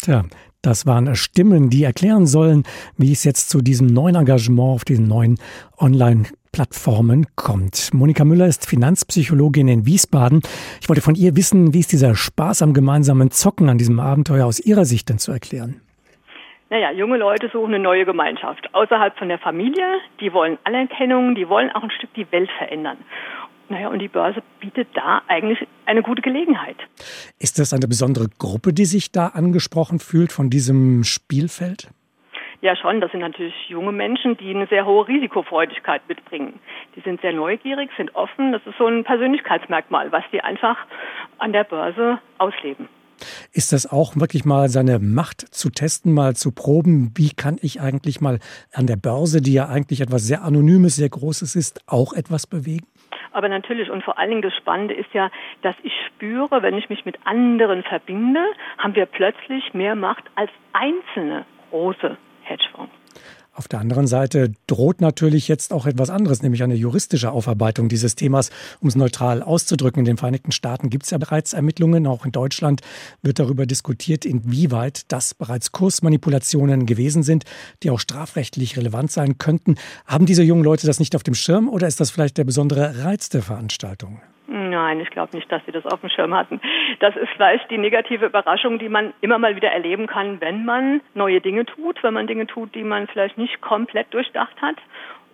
Tja, 0.00 0.24
das 0.62 0.86
waren 0.86 1.14
Stimmen, 1.16 1.70
die 1.70 1.84
erklären 1.84 2.26
sollen, 2.26 2.64
wie 2.96 3.12
es 3.12 3.24
jetzt 3.24 3.50
zu 3.50 3.60
diesem 3.60 3.86
neuen 3.86 4.14
Engagement 4.14 4.74
auf 4.74 4.84
diesen 4.84 5.08
neuen 5.08 5.38
Online-Plattformen 5.78 7.26
kommt. 7.36 7.90
Monika 7.92 8.24
Müller 8.24 8.46
ist 8.46 8.68
Finanzpsychologin 8.68 9.68
in 9.68 9.86
Wiesbaden. 9.86 10.40
Ich 10.80 10.88
wollte 10.88 11.02
von 11.02 11.14
ihr 11.14 11.36
wissen, 11.36 11.74
wie 11.74 11.80
ist 11.80 11.92
dieser 11.92 12.14
Spaß 12.14 12.62
am 12.62 12.74
gemeinsamen 12.74 13.30
Zocken 13.30 13.68
an 13.68 13.78
diesem 13.78 13.98
Abenteuer 13.98 14.46
aus 14.46 14.60
ihrer 14.60 14.84
Sicht 14.84 15.08
denn 15.08 15.18
zu 15.18 15.32
erklären? 15.32 15.80
Naja, 16.70 16.90
junge 16.92 17.16
Leute 17.16 17.48
suchen 17.48 17.74
eine 17.74 17.82
neue 17.82 18.04
Gemeinschaft 18.04 18.68
außerhalb 18.74 19.16
von 19.16 19.28
der 19.28 19.38
Familie. 19.38 19.86
Die 20.20 20.32
wollen 20.34 20.58
Anerkennung, 20.64 21.34
die 21.34 21.48
wollen 21.48 21.70
auch 21.70 21.82
ein 21.82 21.90
Stück 21.90 22.12
die 22.14 22.30
Welt 22.30 22.50
verändern. 22.58 22.98
Naja, 23.68 23.88
und 23.88 23.98
die 23.98 24.08
Börse 24.08 24.42
bietet 24.60 24.88
da 24.94 25.22
eigentlich 25.28 25.66
eine 25.84 26.02
gute 26.02 26.22
Gelegenheit. 26.22 26.76
Ist 27.38 27.58
das 27.58 27.72
eine 27.72 27.86
besondere 27.86 28.28
Gruppe, 28.38 28.72
die 28.72 28.86
sich 28.86 29.12
da 29.12 29.28
angesprochen 29.28 29.98
fühlt 29.98 30.32
von 30.32 30.48
diesem 30.48 31.04
Spielfeld? 31.04 31.90
Ja, 32.60 32.74
schon. 32.74 33.00
Das 33.00 33.12
sind 33.12 33.20
natürlich 33.20 33.54
junge 33.68 33.92
Menschen, 33.92 34.36
die 34.36 34.50
eine 34.50 34.66
sehr 34.66 34.84
hohe 34.84 35.06
Risikofreudigkeit 35.06 36.02
mitbringen. 36.08 36.58
Die 36.96 37.00
sind 37.00 37.20
sehr 37.20 37.32
neugierig, 37.32 37.90
sind 37.96 38.14
offen. 38.16 38.52
Das 38.52 38.62
ist 38.66 38.76
so 38.78 38.86
ein 38.86 39.04
Persönlichkeitsmerkmal, 39.04 40.10
was 40.10 40.24
die 40.32 40.40
einfach 40.40 40.76
an 41.38 41.52
der 41.52 41.64
Börse 41.64 42.18
ausleben. 42.38 42.88
Ist 43.52 43.72
das 43.72 43.90
auch 43.90 44.16
wirklich 44.16 44.44
mal 44.44 44.68
seine 44.68 44.98
Macht 44.98 45.40
zu 45.40 45.70
testen, 45.70 46.12
mal 46.12 46.34
zu 46.36 46.52
proben? 46.52 47.12
Wie 47.16 47.30
kann 47.30 47.58
ich 47.60 47.80
eigentlich 47.80 48.20
mal 48.20 48.38
an 48.72 48.86
der 48.86 48.96
Börse, 48.96 49.40
die 49.40 49.52
ja 49.52 49.68
eigentlich 49.68 50.00
etwas 50.00 50.26
sehr 50.26 50.42
Anonymes, 50.42 50.96
sehr 50.96 51.08
Großes 51.08 51.56
ist, 51.56 51.82
auch 51.86 52.12
etwas 52.12 52.46
bewegen? 52.46 52.86
Aber 53.32 53.48
natürlich 53.48 53.90
und 53.90 54.02
vor 54.04 54.18
allen 54.18 54.30
Dingen 54.30 54.42
das 54.42 54.54
Spannende 54.56 54.94
ist 54.94 55.12
ja, 55.12 55.30
dass 55.62 55.76
ich 55.82 55.92
spüre, 56.06 56.62
wenn 56.62 56.76
ich 56.76 56.88
mich 56.88 57.04
mit 57.04 57.16
anderen 57.24 57.82
verbinde, 57.82 58.40
haben 58.78 58.94
wir 58.94 59.06
plötzlich 59.06 59.74
mehr 59.74 59.94
Macht 59.94 60.24
als 60.34 60.50
einzelne 60.72 61.44
große 61.70 62.16
Hedgefonds. 62.42 62.97
Auf 63.58 63.66
der 63.66 63.80
anderen 63.80 64.06
Seite 64.06 64.52
droht 64.68 65.00
natürlich 65.00 65.48
jetzt 65.48 65.72
auch 65.72 65.86
etwas 65.86 66.10
anderes, 66.10 66.42
nämlich 66.42 66.62
eine 66.62 66.76
juristische 66.76 67.32
Aufarbeitung 67.32 67.88
dieses 67.88 68.14
Themas, 68.14 68.50
um 68.78 68.88
es 68.88 68.94
neutral 68.94 69.42
auszudrücken. 69.42 69.98
In 69.98 70.04
den 70.04 70.16
Vereinigten 70.16 70.52
Staaten 70.52 70.90
gibt 70.90 71.06
es 71.06 71.10
ja 71.10 71.18
bereits 71.18 71.54
Ermittlungen, 71.54 72.06
auch 72.06 72.24
in 72.24 72.30
Deutschland 72.30 72.82
wird 73.20 73.40
darüber 73.40 73.66
diskutiert, 73.66 74.24
inwieweit 74.24 75.10
das 75.10 75.34
bereits 75.34 75.72
Kursmanipulationen 75.72 76.86
gewesen 76.86 77.24
sind, 77.24 77.46
die 77.82 77.90
auch 77.90 77.98
strafrechtlich 77.98 78.76
relevant 78.76 79.10
sein 79.10 79.38
könnten. 79.38 79.74
Haben 80.06 80.26
diese 80.26 80.44
jungen 80.44 80.62
Leute 80.62 80.86
das 80.86 81.00
nicht 81.00 81.16
auf 81.16 81.24
dem 81.24 81.34
Schirm 81.34 81.68
oder 81.68 81.88
ist 81.88 81.98
das 81.98 82.10
vielleicht 82.10 82.38
der 82.38 82.44
besondere 82.44 83.02
Reiz 83.02 83.28
der 83.28 83.42
Veranstaltung? 83.42 84.20
Nein, 84.50 85.00
ich 85.00 85.10
glaube 85.10 85.36
nicht, 85.36 85.52
dass 85.52 85.60
sie 85.66 85.72
das 85.72 85.84
auf 85.84 86.00
dem 86.00 86.08
Schirm 86.08 86.32
hatten. 86.32 86.58
Das 87.00 87.14
ist 87.16 87.28
vielleicht 87.36 87.70
die 87.70 87.76
negative 87.76 88.24
Überraschung, 88.24 88.78
die 88.78 88.88
man 88.88 89.12
immer 89.20 89.38
mal 89.38 89.54
wieder 89.56 89.70
erleben 89.70 90.06
kann, 90.06 90.40
wenn 90.40 90.64
man 90.64 91.02
neue 91.14 91.42
Dinge 91.42 91.66
tut, 91.66 92.02
wenn 92.02 92.14
man 92.14 92.26
Dinge 92.26 92.46
tut, 92.46 92.74
die 92.74 92.82
man 92.82 93.06
vielleicht 93.08 93.36
nicht 93.36 93.60
komplett 93.60 94.12
durchdacht 94.14 94.56
hat. 94.62 94.76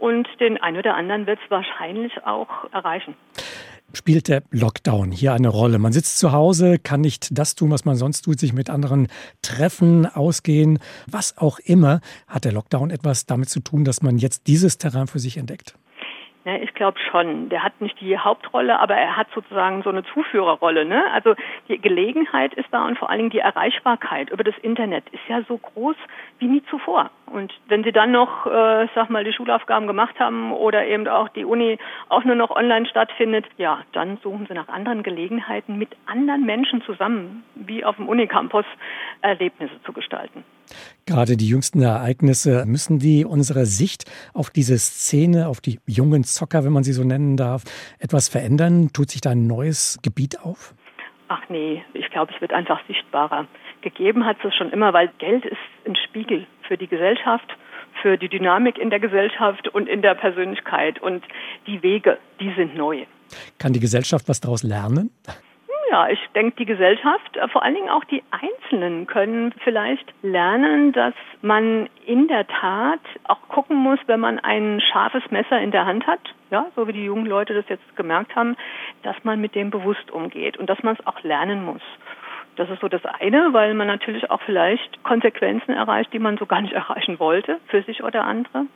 Und 0.00 0.28
den 0.40 0.60
einen 0.60 0.78
oder 0.78 0.96
anderen 0.96 1.28
wird 1.28 1.38
es 1.44 1.48
wahrscheinlich 1.48 2.26
auch 2.26 2.72
erreichen. 2.72 3.14
Spielt 3.92 4.26
der 4.26 4.42
Lockdown 4.50 5.12
hier 5.12 5.32
eine 5.32 5.48
Rolle? 5.48 5.78
Man 5.78 5.92
sitzt 5.92 6.18
zu 6.18 6.32
Hause, 6.32 6.80
kann 6.80 7.00
nicht 7.00 7.38
das 7.38 7.54
tun, 7.54 7.70
was 7.70 7.84
man 7.84 7.94
sonst 7.94 8.22
tut, 8.22 8.40
sich 8.40 8.52
mit 8.52 8.68
anderen 8.68 9.06
treffen, 9.42 10.06
ausgehen, 10.06 10.80
was 11.06 11.38
auch 11.38 11.60
immer. 11.60 12.00
Hat 12.26 12.44
der 12.44 12.52
Lockdown 12.52 12.90
etwas 12.90 13.26
damit 13.26 13.48
zu 13.48 13.60
tun, 13.60 13.84
dass 13.84 14.02
man 14.02 14.18
jetzt 14.18 14.48
dieses 14.48 14.78
Terrain 14.78 15.06
für 15.06 15.20
sich 15.20 15.36
entdeckt? 15.36 15.76
Ja, 16.44 16.56
ich 16.56 16.74
glaube 16.74 16.98
schon. 17.10 17.48
Der 17.48 17.62
hat 17.62 17.80
nicht 17.80 17.98
die 18.02 18.18
Hauptrolle, 18.18 18.78
aber 18.78 18.94
er 18.94 19.16
hat 19.16 19.28
sozusagen 19.34 19.82
so 19.82 19.88
eine 19.88 20.04
Zuführerrolle. 20.04 20.84
Ne? 20.84 21.02
Also 21.10 21.34
die 21.68 21.80
Gelegenheit 21.80 22.52
ist 22.52 22.68
da 22.70 22.84
und 22.86 22.98
vor 22.98 23.08
allen 23.08 23.18
Dingen 23.18 23.30
die 23.30 23.38
Erreichbarkeit 23.38 24.28
über 24.28 24.44
das 24.44 24.56
Internet 24.58 25.08
ist 25.10 25.22
ja 25.26 25.40
so 25.48 25.56
groß 25.56 25.96
wie 26.38 26.46
nie 26.46 26.62
zuvor. 26.68 27.10
Und 27.26 27.52
wenn 27.68 27.82
Sie 27.82 27.92
dann 27.92 28.12
noch, 28.12 28.46
äh, 28.46 28.86
sag 28.94 29.08
mal, 29.08 29.24
die 29.24 29.32
Schulaufgaben 29.32 29.86
gemacht 29.86 30.20
haben 30.20 30.52
oder 30.52 30.86
eben 30.86 31.08
auch 31.08 31.30
die 31.30 31.46
Uni 31.46 31.78
auch 32.10 32.24
nur 32.24 32.36
noch 32.36 32.50
online 32.50 32.86
stattfindet, 32.86 33.46
ja, 33.56 33.80
dann 33.92 34.18
suchen 34.18 34.46
Sie 34.46 34.54
nach 34.54 34.68
anderen 34.68 35.02
Gelegenheiten, 35.02 35.78
mit 35.78 35.96
anderen 36.04 36.44
Menschen 36.44 36.82
zusammen, 36.82 37.42
wie 37.54 37.86
auf 37.86 37.96
dem 37.96 38.06
Unicampus, 38.06 38.66
Erlebnisse 39.22 39.82
zu 39.84 39.94
gestalten. 39.94 40.44
Gerade 41.06 41.36
die 41.36 41.48
jüngsten 41.48 41.82
Ereignisse, 41.82 42.64
müssen 42.66 42.98
die 42.98 43.24
unsere 43.24 43.66
Sicht 43.66 44.10
auf 44.32 44.50
diese 44.50 44.78
Szene, 44.78 45.48
auf 45.48 45.60
die 45.60 45.78
jungen 45.86 46.24
Zocker, 46.24 46.64
wenn 46.64 46.72
man 46.72 46.84
sie 46.84 46.92
so 46.92 47.04
nennen 47.04 47.36
darf, 47.36 47.64
etwas 47.98 48.28
verändern? 48.28 48.90
Tut 48.92 49.10
sich 49.10 49.20
da 49.20 49.30
ein 49.30 49.46
neues 49.46 49.98
Gebiet 50.02 50.40
auf? 50.40 50.74
Ach 51.28 51.42
nee, 51.48 51.82
ich 51.94 52.08
glaube, 52.10 52.32
es 52.34 52.40
wird 52.40 52.52
einfach 52.52 52.80
sichtbarer. 52.86 53.46
Gegeben 53.82 54.24
hat 54.24 54.36
es 54.44 54.54
schon 54.54 54.70
immer, 54.70 54.92
weil 54.92 55.10
Geld 55.18 55.44
ist 55.44 55.58
ein 55.86 55.96
Spiegel 55.96 56.46
für 56.66 56.78
die 56.78 56.86
Gesellschaft, 56.86 57.46
für 58.02 58.16
die 58.16 58.28
Dynamik 58.28 58.78
in 58.78 58.90
der 58.90 59.00
Gesellschaft 59.00 59.68
und 59.68 59.88
in 59.88 60.02
der 60.02 60.14
Persönlichkeit. 60.14 61.00
Und 61.00 61.24
die 61.66 61.82
Wege, 61.82 62.18
die 62.40 62.52
sind 62.54 62.76
neu. 62.76 63.04
Kann 63.58 63.72
die 63.72 63.80
Gesellschaft 63.80 64.28
was 64.28 64.40
daraus 64.40 64.62
lernen? 64.62 65.10
Ja, 65.94 66.08
ich 66.08 66.18
denke, 66.34 66.56
die 66.56 66.64
Gesellschaft, 66.64 67.36
äh, 67.36 67.46
vor 67.46 67.62
allen 67.62 67.76
Dingen 67.76 67.88
auch 67.88 68.02
die 68.02 68.24
Einzelnen 68.32 69.06
können 69.06 69.54
vielleicht 69.62 70.12
lernen, 70.22 70.90
dass 70.90 71.14
man 71.40 71.88
in 72.04 72.26
der 72.26 72.48
Tat 72.48 72.98
auch 73.22 73.40
gucken 73.46 73.76
muss, 73.76 74.00
wenn 74.08 74.18
man 74.18 74.40
ein 74.40 74.80
scharfes 74.80 75.22
Messer 75.30 75.60
in 75.60 75.70
der 75.70 75.86
Hand 75.86 76.04
hat, 76.08 76.18
ja, 76.50 76.66
so 76.74 76.88
wie 76.88 76.92
die 76.92 77.04
jungen 77.04 77.26
Leute 77.26 77.54
das 77.54 77.68
jetzt 77.68 77.94
gemerkt 77.94 78.34
haben, 78.34 78.56
dass 79.04 79.14
man 79.22 79.40
mit 79.40 79.54
dem 79.54 79.70
bewusst 79.70 80.10
umgeht 80.10 80.56
und 80.56 80.68
dass 80.68 80.82
man 80.82 80.96
es 80.98 81.06
auch 81.06 81.22
lernen 81.22 81.64
muss. 81.64 81.82
Das 82.56 82.68
ist 82.70 82.80
so 82.80 82.88
das 82.88 83.04
eine, 83.20 83.52
weil 83.52 83.72
man 83.74 83.86
natürlich 83.86 84.28
auch 84.32 84.42
vielleicht 84.42 85.04
Konsequenzen 85.04 85.74
erreicht, 85.74 86.12
die 86.12 86.18
man 86.18 86.38
so 86.38 86.46
gar 86.46 86.60
nicht 86.60 86.72
erreichen 86.74 87.20
wollte, 87.20 87.60
für 87.68 87.82
sich 87.82 88.02
oder 88.02 88.24
andere. 88.24 88.66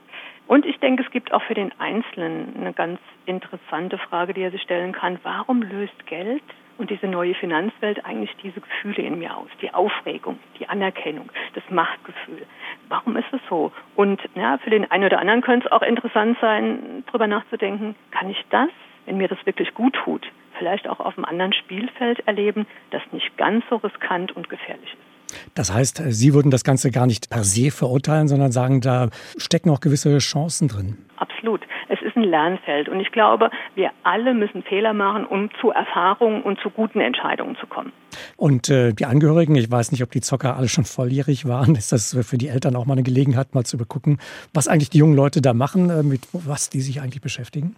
Und 0.46 0.64
ich 0.64 0.78
denke, 0.78 1.02
es 1.02 1.10
gibt 1.10 1.34
auch 1.34 1.42
für 1.42 1.54
den 1.54 1.72
Einzelnen 1.80 2.54
eine 2.60 2.72
ganz 2.72 3.00
interessante 3.26 3.98
Frage, 3.98 4.34
die 4.34 4.42
er 4.42 4.52
sich 4.52 4.62
stellen 4.62 4.92
kann. 4.92 5.18
Warum 5.24 5.62
löst 5.62 6.06
Geld 6.06 6.44
und 6.78 6.90
diese 6.90 7.06
neue 7.06 7.34
Finanzwelt 7.34 8.04
eigentlich 8.04 8.34
diese 8.42 8.60
Gefühle 8.60 9.02
in 9.02 9.18
mir 9.18 9.36
aus? 9.36 9.48
Die 9.60 9.74
Aufregung, 9.74 10.38
die 10.58 10.68
Anerkennung, 10.68 11.30
das 11.54 11.64
Machtgefühl. 11.70 12.46
Warum 12.88 13.16
ist 13.16 13.32
es 13.32 13.40
so? 13.48 13.72
Und 13.96 14.20
ja, 14.34 14.58
für 14.58 14.70
den 14.70 14.90
einen 14.90 15.04
oder 15.04 15.18
anderen 15.18 15.42
könnte 15.42 15.66
es 15.66 15.72
auch 15.72 15.82
interessant 15.82 16.38
sein, 16.40 17.04
darüber 17.06 17.26
nachzudenken, 17.26 17.94
kann 18.10 18.30
ich 18.30 18.42
das, 18.50 18.70
wenn 19.06 19.18
mir 19.18 19.28
das 19.28 19.44
wirklich 19.44 19.74
gut 19.74 19.94
tut, 19.94 20.26
vielleicht 20.58 20.88
auch 20.88 21.00
auf 21.00 21.16
einem 21.18 21.24
anderen 21.24 21.52
Spielfeld 21.52 22.26
erleben, 22.26 22.66
das 22.90 23.02
nicht 23.12 23.36
ganz 23.36 23.64
so 23.68 23.76
riskant 23.76 24.34
und 24.34 24.48
gefährlich 24.48 24.92
ist? 24.92 25.17
Das 25.54 25.72
heißt, 25.72 26.02
Sie 26.06 26.34
würden 26.34 26.50
das 26.50 26.64
Ganze 26.64 26.90
gar 26.90 27.06
nicht 27.06 27.30
per 27.30 27.44
se 27.44 27.70
verurteilen, 27.70 28.28
sondern 28.28 28.52
sagen, 28.52 28.80
da 28.80 29.08
stecken 29.36 29.70
auch 29.70 29.80
gewisse 29.80 30.16
Chancen 30.18 30.68
drin. 30.68 30.98
Absolut. 31.16 31.60
Es 31.88 32.00
ist 32.02 32.16
ein 32.16 32.22
Lernfeld 32.22 32.88
und 32.88 33.00
ich 33.00 33.10
glaube, 33.12 33.50
wir 33.74 33.90
alle 34.02 34.34
müssen 34.34 34.62
Fehler 34.62 34.92
machen, 34.92 35.24
um 35.26 35.50
zu 35.60 35.70
Erfahrungen 35.70 36.42
und 36.42 36.60
zu 36.60 36.70
guten 36.70 37.00
Entscheidungen 37.00 37.56
zu 37.56 37.66
kommen. 37.66 37.92
Und 38.36 38.68
äh, 38.68 38.92
die 38.92 39.06
Angehörigen, 39.06 39.54
ich 39.56 39.70
weiß 39.70 39.92
nicht, 39.92 40.02
ob 40.02 40.10
die 40.10 40.20
Zocker 40.20 40.56
alle 40.56 40.68
schon 40.68 40.84
volljährig 40.84 41.46
waren, 41.46 41.74
ist 41.76 41.92
das 41.92 42.16
für 42.22 42.38
die 42.38 42.48
Eltern 42.48 42.76
auch 42.76 42.86
mal 42.86 42.94
eine 42.94 43.02
Gelegenheit, 43.02 43.54
mal 43.54 43.64
zu 43.64 43.78
begucken, 43.78 44.18
was 44.54 44.68
eigentlich 44.68 44.90
die 44.90 44.98
jungen 44.98 45.16
Leute 45.16 45.40
da 45.40 45.54
machen, 45.54 45.90
äh, 45.90 46.02
mit 46.02 46.20
was 46.32 46.70
die 46.70 46.80
sich 46.80 47.00
eigentlich 47.00 47.22
beschäftigen? 47.22 47.74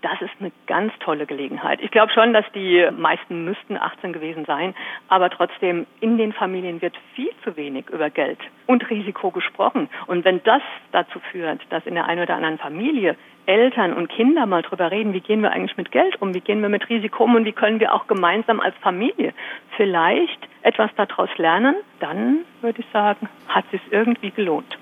Das 0.00 0.20
ist 0.20 0.32
eine 0.40 0.50
ganz 0.66 0.92
tolle 1.00 1.26
Gelegenheit. 1.26 1.80
Ich 1.80 1.90
glaube 1.90 2.12
schon, 2.12 2.32
dass 2.32 2.44
die 2.54 2.88
meisten 2.96 3.44
müssten 3.44 3.76
18 3.76 4.12
gewesen 4.12 4.44
sein, 4.44 4.74
aber 5.08 5.30
trotzdem 5.30 5.86
in 6.00 6.18
den 6.18 6.32
Familien 6.32 6.82
wird 6.82 6.96
viel 7.14 7.30
zu 7.44 7.56
wenig 7.56 7.88
über 7.90 8.10
Geld 8.10 8.38
und 8.66 8.88
Risiko 8.90 9.30
gesprochen. 9.30 9.88
Und 10.06 10.24
wenn 10.24 10.42
das 10.42 10.62
dazu 10.90 11.20
führt, 11.30 11.60
dass 11.70 11.86
in 11.86 11.94
der 11.94 12.06
einen 12.06 12.22
oder 12.22 12.34
anderen 12.34 12.58
Familie 12.58 13.16
Eltern 13.46 13.92
und 13.92 14.08
Kinder 14.08 14.46
mal 14.46 14.62
drüber 14.62 14.90
reden, 14.90 15.14
wie 15.14 15.20
gehen 15.20 15.42
wir 15.42 15.50
eigentlich 15.50 15.76
mit 15.76 15.90
Geld 15.90 16.20
um, 16.20 16.32
wie 16.34 16.40
gehen 16.40 16.62
wir 16.62 16.68
mit 16.68 16.88
Risiko 16.88 17.24
um 17.24 17.34
und 17.34 17.44
wie 17.44 17.52
können 17.52 17.80
wir 17.80 17.92
auch 17.92 18.06
gemeinsam 18.06 18.60
als 18.60 18.76
Familie 18.76 19.34
vielleicht 19.76 20.48
etwas 20.62 20.90
daraus 20.96 21.30
lernen, 21.38 21.74
dann 21.98 22.44
würde 22.60 22.80
ich 22.80 22.86
sagen, 22.92 23.28
hat 23.48 23.64
es 23.66 23.82
sich 23.82 23.92
irgendwie 23.92 24.30
gelohnt. 24.30 24.78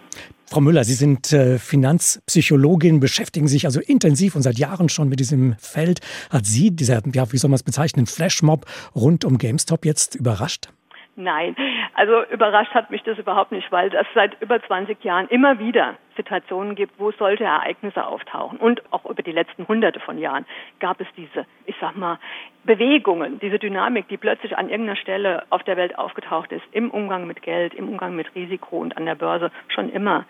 Frau 0.52 0.60
Müller, 0.60 0.82
Sie 0.82 0.94
sind 0.94 1.32
äh, 1.32 1.60
Finanzpsychologin, 1.60 2.98
beschäftigen 2.98 3.46
sich 3.46 3.66
also 3.66 3.78
intensiv 3.78 4.34
und 4.34 4.42
seit 4.42 4.58
Jahren 4.58 4.88
schon 4.88 5.08
mit 5.08 5.20
diesem 5.20 5.54
Feld. 5.60 6.00
Hat 6.28 6.44
Sie 6.44 6.72
dieser, 6.72 7.02
ja, 7.14 7.30
wie 7.30 7.38
soll 7.38 7.50
man 7.50 7.54
es 7.54 7.62
bezeichnen, 7.62 8.06
Flashmob 8.06 8.66
rund 8.96 9.24
um 9.24 9.38
GameStop 9.38 9.84
jetzt 9.84 10.16
überrascht? 10.16 10.70
Nein, 11.16 11.56
also 11.94 12.24
überrascht 12.30 12.72
hat 12.72 12.90
mich 12.90 13.02
das 13.02 13.18
überhaupt 13.18 13.52
nicht, 13.52 13.70
weil 13.72 13.94
es 13.94 14.06
seit 14.14 14.40
über 14.40 14.62
20 14.62 15.02
Jahren 15.04 15.28
immer 15.28 15.58
wieder 15.58 15.96
Situationen 16.16 16.74
gibt, 16.74 16.98
wo 16.98 17.10
solche 17.12 17.44
Ereignisse 17.44 18.06
auftauchen. 18.06 18.58
Und 18.58 18.82
auch 18.92 19.04
über 19.06 19.22
die 19.22 19.32
letzten 19.32 19.66
hunderte 19.66 20.00
von 20.00 20.18
Jahren 20.18 20.46
gab 20.78 21.00
es 21.00 21.08
diese, 21.16 21.46
ich 21.66 21.74
sag 21.80 21.96
mal, 21.96 22.18
Bewegungen, 22.64 23.38
diese 23.40 23.58
Dynamik, 23.58 24.08
die 24.08 24.18
plötzlich 24.18 24.56
an 24.56 24.68
irgendeiner 24.68 24.96
Stelle 24.96 25.44
auf 25.50 25.62
der 25.64 25.76
Welt 25.76 25.98
aufgetaucht 25.98 26.52
ist, 26.52 26.64
im 26.72 26.90
Umgang 26.90 27.26
mit 27.26 27.42
Geld, 27.42 27.74
im 27.74 27.88
Umgang 27.88 28.14
mit 28.14 28.34
Risiko 28.34 28.78
und 28.78 28.96
an 28.96 29.06
der 29.06 29.14
Börse 29.14 29.50
schon 29.68 29.90
immer. 29.90 30.26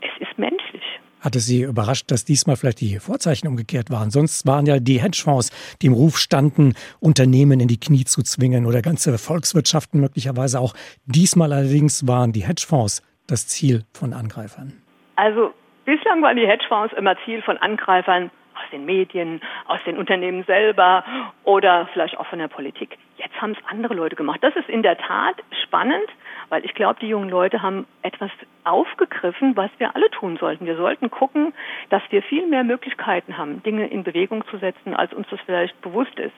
Es 0.00 0.28
ist 0.28 0.38
menschlich. 0.38 0.82
Hat 1.20 1.34
es 1.34 1.46
Sie 1.46 1.62
überrascht, 1.62 2.10
dass 2.10 2.24
diesmal 2.24 2.56
vielleicht 2.56 2.80
die 2.80 2.98
Vorzeichen 2.98 3.48
umgekehrt 3.48 3.90
waren? 3.90 4.10
Sonst 4.10 4.46
waren 4.46 4.66
ja 4.66 4.78
die 4.78 5.00
Hedgefonds, 5.00 5.50
die 5.82 5.86
im 5.86 5.92
Ruf 5.92 6.18
standen, 6.18 6.74
Unternehmen 7.00 7.58
in 7.58 7.68
die 7.68 7.80
Knie 7.80 8.04
zu 8.04 8.22
zwingen 8.22 8.66
oder 8.66 8.80
ganze 8.82 9.18
Volkswirtschaften 9.18 10.00
möglicherweise 10.00 10.60
auch. 10.60 10.74
Diesmal 11.06 11.52
allerdings 11.52 12.06
waren 12.06 12.32
die 12.32 12.44
Hedgefonds 12.44 13.02
das 13.26 13.48
Ziel 13.48 13.84
von 13.92 14.12
Angreifern. 14.12 14.74
Also 15.16 15.52
bislang 15.84 16.22
waren 16.22 16.36
die 16.36 16.46
Hedgefonds 16.46 16.94
immer 16.96 17.16
Ziel 17.24 17.42
von 17.42 17.56
Angreifern 17.56 18.30
aus 18.54 18.70
den 18.70 18.84
Medien, 18.84 19.40
aus 19.66 19.80
den 19.84 19.98
Unternehmen 19.98 20.44
selber 20.44 21.04
oder 21.44 21.88
vielleicht 21.92 22.18
auch 22.18 22.26
von 22.26 22.38
der 22.38 22.48
Politik. 22.48 22.98
Jetzt 23.16 23.40
haben 23.40 23.52
es 23.52 23.58
andere 23.68 23.94
Leute 23.94 24.16
gemacht. 24.16 24.38
Das 24.42 24.54
ist 24.56 24.68
in 24.68 24.82
der 24.82 24.96
Tat 24.96 25.42
spannend, 25.64 26.08
weil 26.48 26.64
ich 26.64 26.74
glaube, 26.74 27.00
die 27.00 27.08
jungen 27.08 27.28
Leute 27.28 27.62
haben 27.62 27.86
etwas 28.02 28.30
aufgegriffen, 28.64 29.56
was 29.56 29.70
wir 29.78 29.94
alle 29.94 30.10
tun 30.10 30.36
sollten. 30.38 30.66
Wir 30.66 30.76
sollten 30.76 31.10
gucken, 31.10 31.52
dass 31.90 32.02
wir 32.10 32.22
viel 32.22 32.46
mehr 32.46 32.64
Möglichkeiten 32.64 33.36
haben, 33.36 33.62
Dinge 33.62 33.88
in 33.88 34.04
Bewegung 34.04 34.44
zu 34.50 34.58
setzen, 34.58 34.94
als 34.94 35.12
uns 35.12 35.26
das 35.30 35.40
vielleicht 35.46 35.80
bewusst 35.80 36.18
ist. 36.18 36.34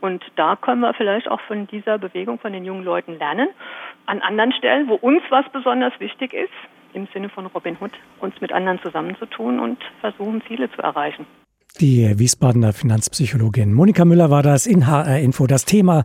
Und 0.00 0.24
da 0.36 0.56
können 0.56 0.80
wir 0.80 0.94
vielleicht 0.94 1.28
auch 1.28 1.40
von 1.42 1.66
dieser 1.66 1.98
Bewegung 1.98 2.38
von 2.38 2.52
den 2.52 2.64
jungen 2.64 2.84
Leuten 2.84 3.18
lernen. 3.18 3.48
An 4.06 4.22
anderen 4.22 4.52
Stellen, 4.52 4.88
wo 4.88 4.94
uns 4.94 5.22
was 5.30 5.44
besonders 5.52 5.98
wichtig 6.00 6.32
ist, 6.32 6.52
im 6.94 7.06
Sinne 7.12 7.28
von 7.28 7.46
Robin 7.46 7.76
Hood, 7.80 7.92
uns 8.18 8.40
mit 8.40 8.52
anderen 8.52 8.80
zusammenzutun 8.80 9.60
und 9.60 9.78
versuchen, 10.00 10.42
Ziele 10.48 10.70
zu 10.70 10.82
erreichen. 10.82 11.26
Die 11.78 12.18
Wiesbadener 12.18 12.72
Finanzpsychologin 12.72 13.72
Monika 13.72 14.04
Müller 14.04 14.30
war 14.30 14.42
das 14.42 14.66
in 14.66 14.86
HR 14.86 15.20
Info. 15.20 15.46
Das 15.46 15.64
Thema 15.64 16.04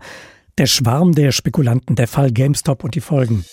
der 0.57 0.67
Schwarm 0.67 1.13
der 1.13 1.31
Spekulanten, 1.33 1.95
der 1.95 2.07
Fall 2.07 2.31
GameStop 2.31 2.83
und 2.83 2.95
die 2.95 3.01
Folgen. 3.01 3.43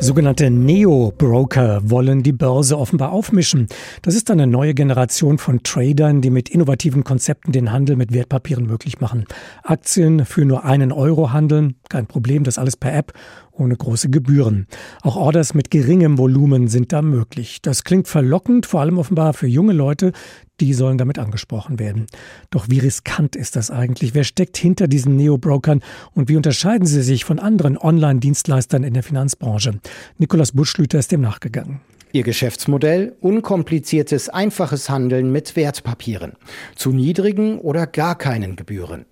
Sogenannte 0.00 0.50
Neo-Broker 0.50 1.80
wollen 1.88 2.22
die 2.22 2.32
Börse 2.32 2.76
offenbar 2.76 3.12
aufmischen. 3.12 3.68
Das 4.02 4.14
ist 4.14 4.30
eine 4.30 4.46
neue 4.46 4.74
Generation 4.74 5.38
von 5.38 5.62
Tradern, 5.62 6.20
die 6.20 6.28
mit 6.28 6.50
innovativen 6.50 7.04
Konzepten 7.04 7.52
den 7.52 7.72
Handel 7.72 7.96
mit 7.96 8.12
Wertpapieren 8.12 8.66
möglich 8.66 9.00
machen. 9.00 9.24
Aktien 9.62 10.26
für 10.26 10.44
nur 10.44 10.64
einen 10.64 10.92
Euro 10.92 11.32
handeln, 11.32 11.76
kein 11.88 12.06
Problem, 12.06 12.44
das 12.44 12.58
alles 12.58 12.76
per 12.76 12.94
App 12.94 13.14
ohne 13.56 13.76
große 13.76 14.10
Gebühren. 14.10 14.66
Auch 15.02 15.16
Orders 15.16 15.54
mit 15.54 15.70
geringem 15.70 16.18
Volumen 16.18 16.68
sind 16.68 16.92
da 16.92 17.02
möglich. 17.02 17.60
Das 17.62 17.84
klingt 17.84 18.08
verlockend, 18.08 18.66
vor 18.66 18.80
allem 18.80 18.98
offenbar 18.98 19.32
für 19.32 19.46
junge 19.46 19.72
Leute, 19.72 20.12
die 20.60 20.74
sollen 20.74 20.98
damit 20.98 21.18
angesprochen 21.18 21.78
werden. 21.78 22.06
Doch 22.50 22.68
wie 22.68 22.78
riskant 22.78 23.36
ist 23.36 23.56
das 23.56 23.70
eigentlich? 23.70 24.14
Wer 24.14 24.24
steckt 24.24 24.56
hinter 24.56 24.88
diesen 24.88 25.16
Neo-Brokern 25.16 25.80
und 26.12 26.28
wie 26.28 26.36
unterscheiden 26.36 26.86
sie 26.86 27.02
sich 27.02 27.24
von 27.24 27.38
anderen 27.38 27.76
Online-Dienstleistern 27.78 28.84
in 28.84 28.94
der 28.94 29.02
Finanzbranche? 29.02 29.80
Nikolaus 30.18 30.52
Buschlüter 30.52 30.98
ist 30.98 31.12
dem 31.12 31.20
nachgegangen. 31.20 31.80
Ihr 32.14 32.22
Geschäftsmodell 32.22 33.16
unkompliziertes, 33.20 34.28
einfaches 34.28 34.88
Handeln 34.88 35.32
mit 35.32 35.56
Wertpapieren. 35.56 36.34
Zu 36.76 36.92
niedrigen 36.92 37.58
oder 37.58 37.88
gar 37.88 38.16
keinen 38.16 38.54
Gebühren. 38.54 39.04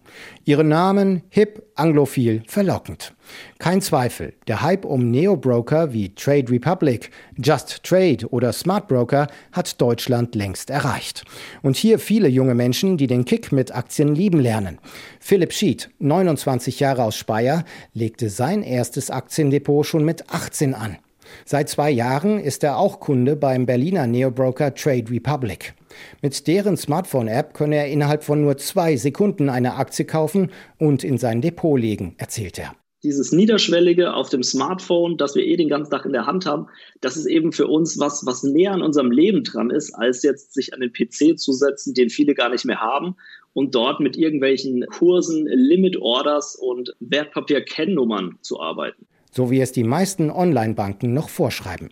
Ihre 0.44 0.62
Namen 0.62 1.22
hip, 1.28 1.64
anglophil, 1.74 2.44
verlockend. 2.46 3.12
Kein 3.58 3.80
Zweifel, 3.80 4.34
der 4.46 4.62
Hype 4.62 4.84
um 4.84 5.10
Neo-Broker 5.10 5.92
wie 5.92 6.14
Trade 6.14 6.52
Republic, 6.52 7.10
Just 7.36 7.82
Trade 7.82 8.28
oder 8.30 8.52
Smart 8.52 8.86
Broker 8.86 9.26
hat 9.50 9.80
Deutschland 9.80 10.36
längst 10.36 10.70
erreicht. 10.70 11.24
Und 11.60 11.74
hier 11.74 11.98
viele 11.98 12.28
junge 12.28 12.54
Menschen, 12.54 12.98
die 12.98 13.08
den 13.08 13.24
Kick 13.24 13.50
mit 13.50 13.74
Aktien 13.74 14.14
lieben 14.14 14.38
lernen. 14.38 14.78
Philipp 15.18 15.52
Schied, 15.52 15.90
29 15.98 16.78
Jahre 16.78 17.02
aus 17.02 17.16
Speyer, 17.16 17.64
legte 17.94 18.30
sein 18.30 18.62
erstes 18.62 19.10
Aktiendepot 19.10 19.84
schon 19.84 20.04
mit 20.04 20.30
18 20.30 20.74
an. 20.74 20.98
Seit 21.44 21.68
zwei 21.68 21.90
Jahren 21.90 22.38
ist 22.38 22.64
er 22.64 22.78
auch 22.78 23.00
Kunde 23.00 23.36
beim 23.36 23.66
Berliner 23.66 24.06
Neobroker 24.06 24.74
Trade 24.74 25.10
Republic. 25.10 25.74
Mit 26.20 26.46
deren 26.46 26.76
Smartphone-App 26.76 27.54
könne 27.54 27.76
er 27.76 27.88
innerhalb 27.88 28.24
von 28.24 28.42
nur 28.42 28.56
zwei 28.56 28.96
Sekunden 28.96 29.48
eine 29.48 29.74
Aktie 29.74 30.04
kaufen 30.04 30.50
und 30.78 31.04
in 31.04 31.18
sein 31.18 31.40
Depot 31.40 31.78
legen, 31.78 32.14
erzählt 32.18 32.58
er 32.58 32.74
dieses 33.02 33.32
Niederschwellige 33.32 34.14
auf 34.14 34.28
dem 34.28 34.42
Smartphone, 34.42 35.16
das 35.16 35.34
wir 35.34 35.44
eh 35.44 35.56
den 35.56 35.68
ganzen 35.68 35.90
Tag 35.90 36.04
in 36.04 36.12
der 36.12 36.26
Hand 36.26 36.46
haben, 36.46 36.68
das 37.00 37.16
ist 37.16 37.26
eben 37.26 37.52
für 37.52 37.66
uns 37.66 37.98
was, 37.98 38.24
was 38.26 38.42
näher 38.42 38.72
an 38.72 38.82
unserem 38.82 39.10
Leben 39.10 39.42
dran 39.42 39.70
ist, 39.70 39.92
als 39.94 40.22
jetzt 40.22 40.54
sich 40.54 40.72
an 40.72 40.80
den 40.80 40.92
PC 40.92 41.38
zu 41.38 41.52
setzen, 41.52 41.94
den 41.94 42.10
viele 42.10 42.34
gar 42.34 42.48
nicht 42.48 42.64
mehr 42.64 42.80
haben 42.80 43.16
und 43.54 43.74
dort 43.74 44.00
mit 44.00 44.16
irgendwelchen 44.16 44.86
Kursen, 44.86 45.46
Limit 45.46 45.96
Orders 45.96 46.54
und 46.54 46.94
Wertpapier-Kennnummern 47.00 48.38
zu 48.40 48.60
arbeiten 48.60 49.06
so 49.32 49.50
wie 49.50 49.60
es 49.60 49.72
die 49.72 49.82
meisten 49.82 50.30
Online-Banken 50.30 51.12
noch 51.12 51.28
vorschreiben. 51.28 51.88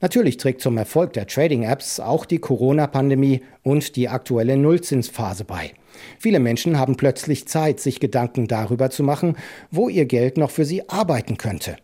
Natürlich 0.00 0.36
trägt 0.36 0.60
zum 0.60 0.76
Erfolg 0.76 1.14
der 1.14 1.26
Trading-Apps 1.26 1.98
auch 1.98 2.26
die 2.26 2.38
Corona-Pandemie 2.38 3.40
und 3.62 3.96
die 3.96 4.08
aktuelle 4.08 4.56
Nullzinsphase 4.56 5.44
bei. 5.44 5.72
Viele 6.18 6.40
Menschen 6.40 6.78
haben 6.78 6.96
plötzlich 6.96 7.48
Zeit, 7.48 7.80
sich 7.80 8.00
Gedanken 8.00 8.46
darüber 8.46 8.90
zu 8.90 9.02
machen, 9.02 9.36
wo 9.70 9.88
ihr 9.88 10.04
Geld 10.04 10.36
noch 10.36 10.50
für 10.50 10.64
sie 10.64 10.88
arbeiten 10.88 11.38
könnte. 11.38 11.76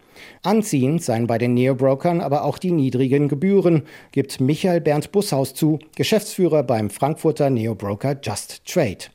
Anziehend 0.42 1.02
seien 1.02 1.26
bei 1.26 1.38
den 1.38 1.54
Neobrokern 1.54 2.20
aber 2.20 2.44
auch 2.44 2.58
die 2.58 2.72
niedrigen 2.72 3.28
Gebühren, 3.28 3.84
gibt 4.12 4.40
Michael 4.40 4.80
Bernd 4.80 5.12
Bushaus 5.12 5.54
zu, 5.54 5.78
Geschäftsführer 5.96 6.62
beim 6.62 6.90
Frankfurter 6.90 7.48
Neobroker 7.48 8.16
Just 8.22 8.66
Trade. 8.66 9.06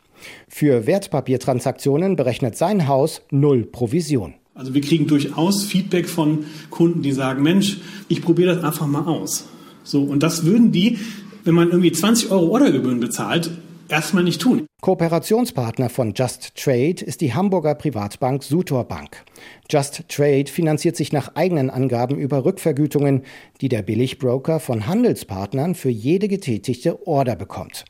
Für 0.48 0.88
Wertpapiertransaktionen 0.88 2.16
berechnet 2.16 2.58
sein 2.58 2.88
Haus 2.88 3.22
null 3.30 3.66
Provision. 3.66 4.34
Also 4.56 4.74
wir 4.74 4.80
kriegen 4.80 5.06
durchaus 5.06 5.66
Feedback 5.66 6.08
von 6.08 6.46
Kunden, 6.70 7.02
die 7.02 7.12
sagen, 7.12 7.44
Mensch, 7.44 7.78
ich 8.08 8.22
probiere 8.22 8.56
das 8.56 8.64
einfach 8.64 8.88
mal 8.88 9.06
aus. 9.06 9.46
So, 9.84 10.02
und 10.02 10.24
das 10.24 10.46
würden 10.46 10.72
die, 10.72 10.98
wenn 11.44 11.54
man 11.54 11.70
irgendwie 11.70 11.92
20 11.92 12.32
Euro 12.32 12.48
Ordergebühren 12.48 13.02
bezahlt, 13.02 13.52
erstmal 13.90 14.24
nicht 14.24 14.40
tun. 14.40 14.66
Kooperationspartner 14.82 15.90
von 15.90 16.14
Just 16.16 16.56
Trade 16.56 17.04
ist 17.04 17.20
die 17.20 17.34
Hamburger 17.34 17.76
Privatbank 17.76 18.44
Sutor 18.44 18.86
Bank. 18.86 19.26
Just 19.70 20.08
Trade 20.08 20.46
finanziert 20.46 20.96
sich 20.96 21.12
nach 21.12 21.36
eigenen 21.36 21.70
Angaben 21.70 22.18
über 22.18 22.46
Rückvergütungen, 22.46 23.24
die 23.60 23.68
der 23.68 23.82
Billigbroker 23.82 24.62
von 24.62 24.88
Handelspartnern 24.88 25.76
für 25.76 25.90
jede 25.90 26.30
getätigte 26.30 27.06
Order 27.06 27.36
bekommt. 27.36 27.84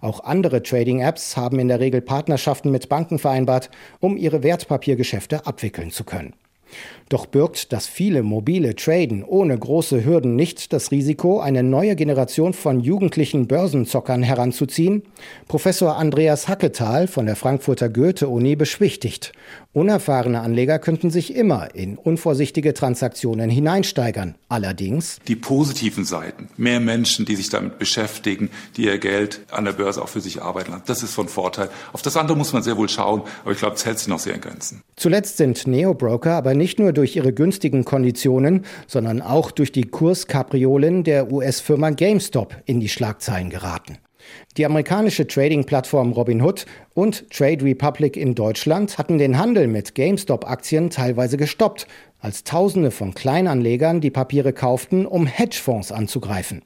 Auch 0.00 0.24
andere 0.24 0.62
Trading-Apps 0.62 1.36
haben 1.36 1.58
in 1.58 1.68
der 1.68 1.80
Regel 1.80 2.00
Partnerschaften 2.00 2.70
mit 2.70 2.88
Banken 2.88 3.18
vereinbart, 3.18 3.70
um 4.00 4.16
ihre 4.16 4.42
Wertpapiergeschäfte 4.42 5.46
abwickeln 5.46 5.90
zu 5.90 6.04
können. 6.04 6.34
Doch 7.08 7.24
birgt 7.24 7.72
das 7.72 7.86
viele 7.86 8.22
mobile 8.22 8.76
Traden 8.76 9.24
ohne 9.24 9.58
große 9.58 10.04
Hürden 10.04 10.36
nicht 10.36 10.72
das 10.74 10.90
Risiko, 10.90 11.40
eine 11.40 11.62
neue 11.62 11.96
Generation 11.96 12.52
von 12.52 12.80
jugendlichen 12.80 13.46
Börsenzockern 13.46 14.22
heranzuziehen? 14.22 15.02
Professor 15.46 15.96
Andreas 15.96 16.48
Hacketal 16.48 17.06
von 17.06 17.24
der 17.24 17.36
Frankfurter 17.36 17.88
Goethe-Uni 17.88 18.56
beschwichtigt. 18.56 19.32
Unerfahrene 19.78 20.40
Anleger 20.40 20.80
könnten 20.80 21.10
sich 21.10 21.36
immer 21.36 21.72
in 21.74 21.96
unvorsichtige 21.96 22.74
Transaktionen 22.74 23.48
hineinsteigern. 23.48 24.34
Allerdings 24.48 25.20
die 25.28 25.36
positiven 25.36 26.04
Seiten, 26.04 26.48
mehr 26.56 26.80
Menschen, 26.80 27.26
die 27.26 27.36
sich 27.36 27.48
damit 27.48 27.78
beschäftigen, 27.78 28.50
die 28.76 28.86
ihr 28.86 28.98
Geld 28.98 29.40
an 29.52 29.64
der 29.64 29.72
Börse 29.72 30.02
auch 30.02 30.08
für 30.08 30.20
sich 30.20 30.42
arbeiten 30.42 30.72
lassen, 30.72 30.82
das 30.86 31.04
ist 31.04 31.14
von 31.14 31.28
Vorteil. 31.28 31.70
Auf 31.92 32.02
das 32.02 32.16
andere 32.16 32.36
muss 32.36 32.52
man 32.52 32.64
sehr 32.64 32.76
wohl 32.76 32.88
schauen, 32.88 33.22
aber 33.42 33.52
ich 33.52 33.58
glaube, 33.58 33.76
es 33.76 33.86
hält 33.86 34.00
sich 34.00 34.08
noch 34.08 34.18
sehr 34.18 34.34
in 34.34 34.40
Grenzen. 34.40 34.82
Zuletzt 34.96 35.36
sind 35.36 35.66
Neobroker 35.68 36.32
aber 36.32 36.54
nicht 36.54 36.80
nur 36.80 36.92
durch 36.92 37.14
ihre 37.14 37.32
günstigen 37.32 37.84
Konditionen, 37.84 38.64
sondern 38.88 39.22
auch 39.22 39.52
durch 39.52 39.70
die 39.70 39.84
Kurskapriolen 39.84 41.04
der 41.04 41.30
US-Firma 41.30 41.90
GameStop 41.90 42.56
in 42.64 42.80
die 42.80 42.88
Schlagzeilen 42.88 43.48
geraten. 43.48 43.98
Die 44.56 44.66
amerikanische 44.66 45.26
Trading-Plattform 45.26 46.12
Robinhood 46.12 46.66
und 46.94 47.30
Trade 47.30 47.64
Republic 47.64 48.16
in 48.16 48.34
Deutschland 48.34 48.98
hatten 48.98 49.18
den 49.18 49.38
Handel 49.38 49.68
mit 49.68 49.94
GameStop-Aktien 49.94 50.90
teilweise 50.90 51.36
gestoppt, 51.36 51.86
als 52.20 52.44
Tausende 52.44 52.90
von 52.90 53.14
Kleinanlegern 53.14 54.00
die 54.00 54.10
Papiere 54.10 54.52
kauften, 54.52 55.06
um 55.06 55.26
Hedgefonds 55.26 55.92
anzugreifen. 55.92 56.62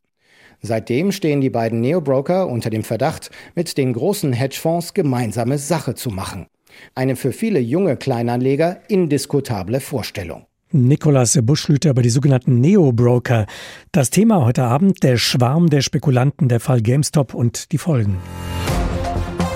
Seitdem 0.60 1.10
stehen 1.12 1.40
die 1.40 1.50
beiden 1.50 1.80
Neobroker 1.80 2.46
unter 2.48 2.70
dem 2.70 2.84
Verdacht, 2.84 3.30
mit 3.54 3.76
den 3.76 3.92
großen 3.92 4.32
Hedgefonds 4.32 4.94
gemeinsame 4.94 5.58
Sache 5.58 5.94
zu 5.94 6.10
machen. 6.10 6.46
Eine 6.94 7.16
für 7.16 7.32
viele 7.32 7.58
junge 7.58 7.96
Kleinanleger 7.96 8.80
indiskutable 8.88 9.80
Vorstellung. 9.80 10.46
Nikolaus 10.72 11.38
Buschlüter 11.42 11.90
über 11.90 12.02
die 12.02 12.10
sogenannten 12.10 12.60
Neo-Broker. 12.60 13.46
Das 13.92 14.10
Thema 14.10 14.44
heute 14.44 14.64
Abend, 14.64 15.02
der 15.02 15.16
Schwarm 15.16 15.70
der 15.70 15.82
Spekulanten, 15.82 16.48
der 16.48 16.60
Fall 16.60 16.82
GameStop 16.82 17.34
und 17.34 17.72
die 17.72 17.78
Folgen. 17.78 18.18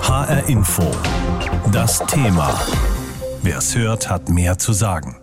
HR 0.01 0.47
Info. 0.47 0.83
Das 1.71 1.99
Thema. 2.07 2.59
Wer 3.43 3.57
es 3.57 3.75
hört, 3.75 4.09
hat 4.09 4.29
mehr 4.29 4.57
zu 4.57 4.73
sagen. 4.73 5.17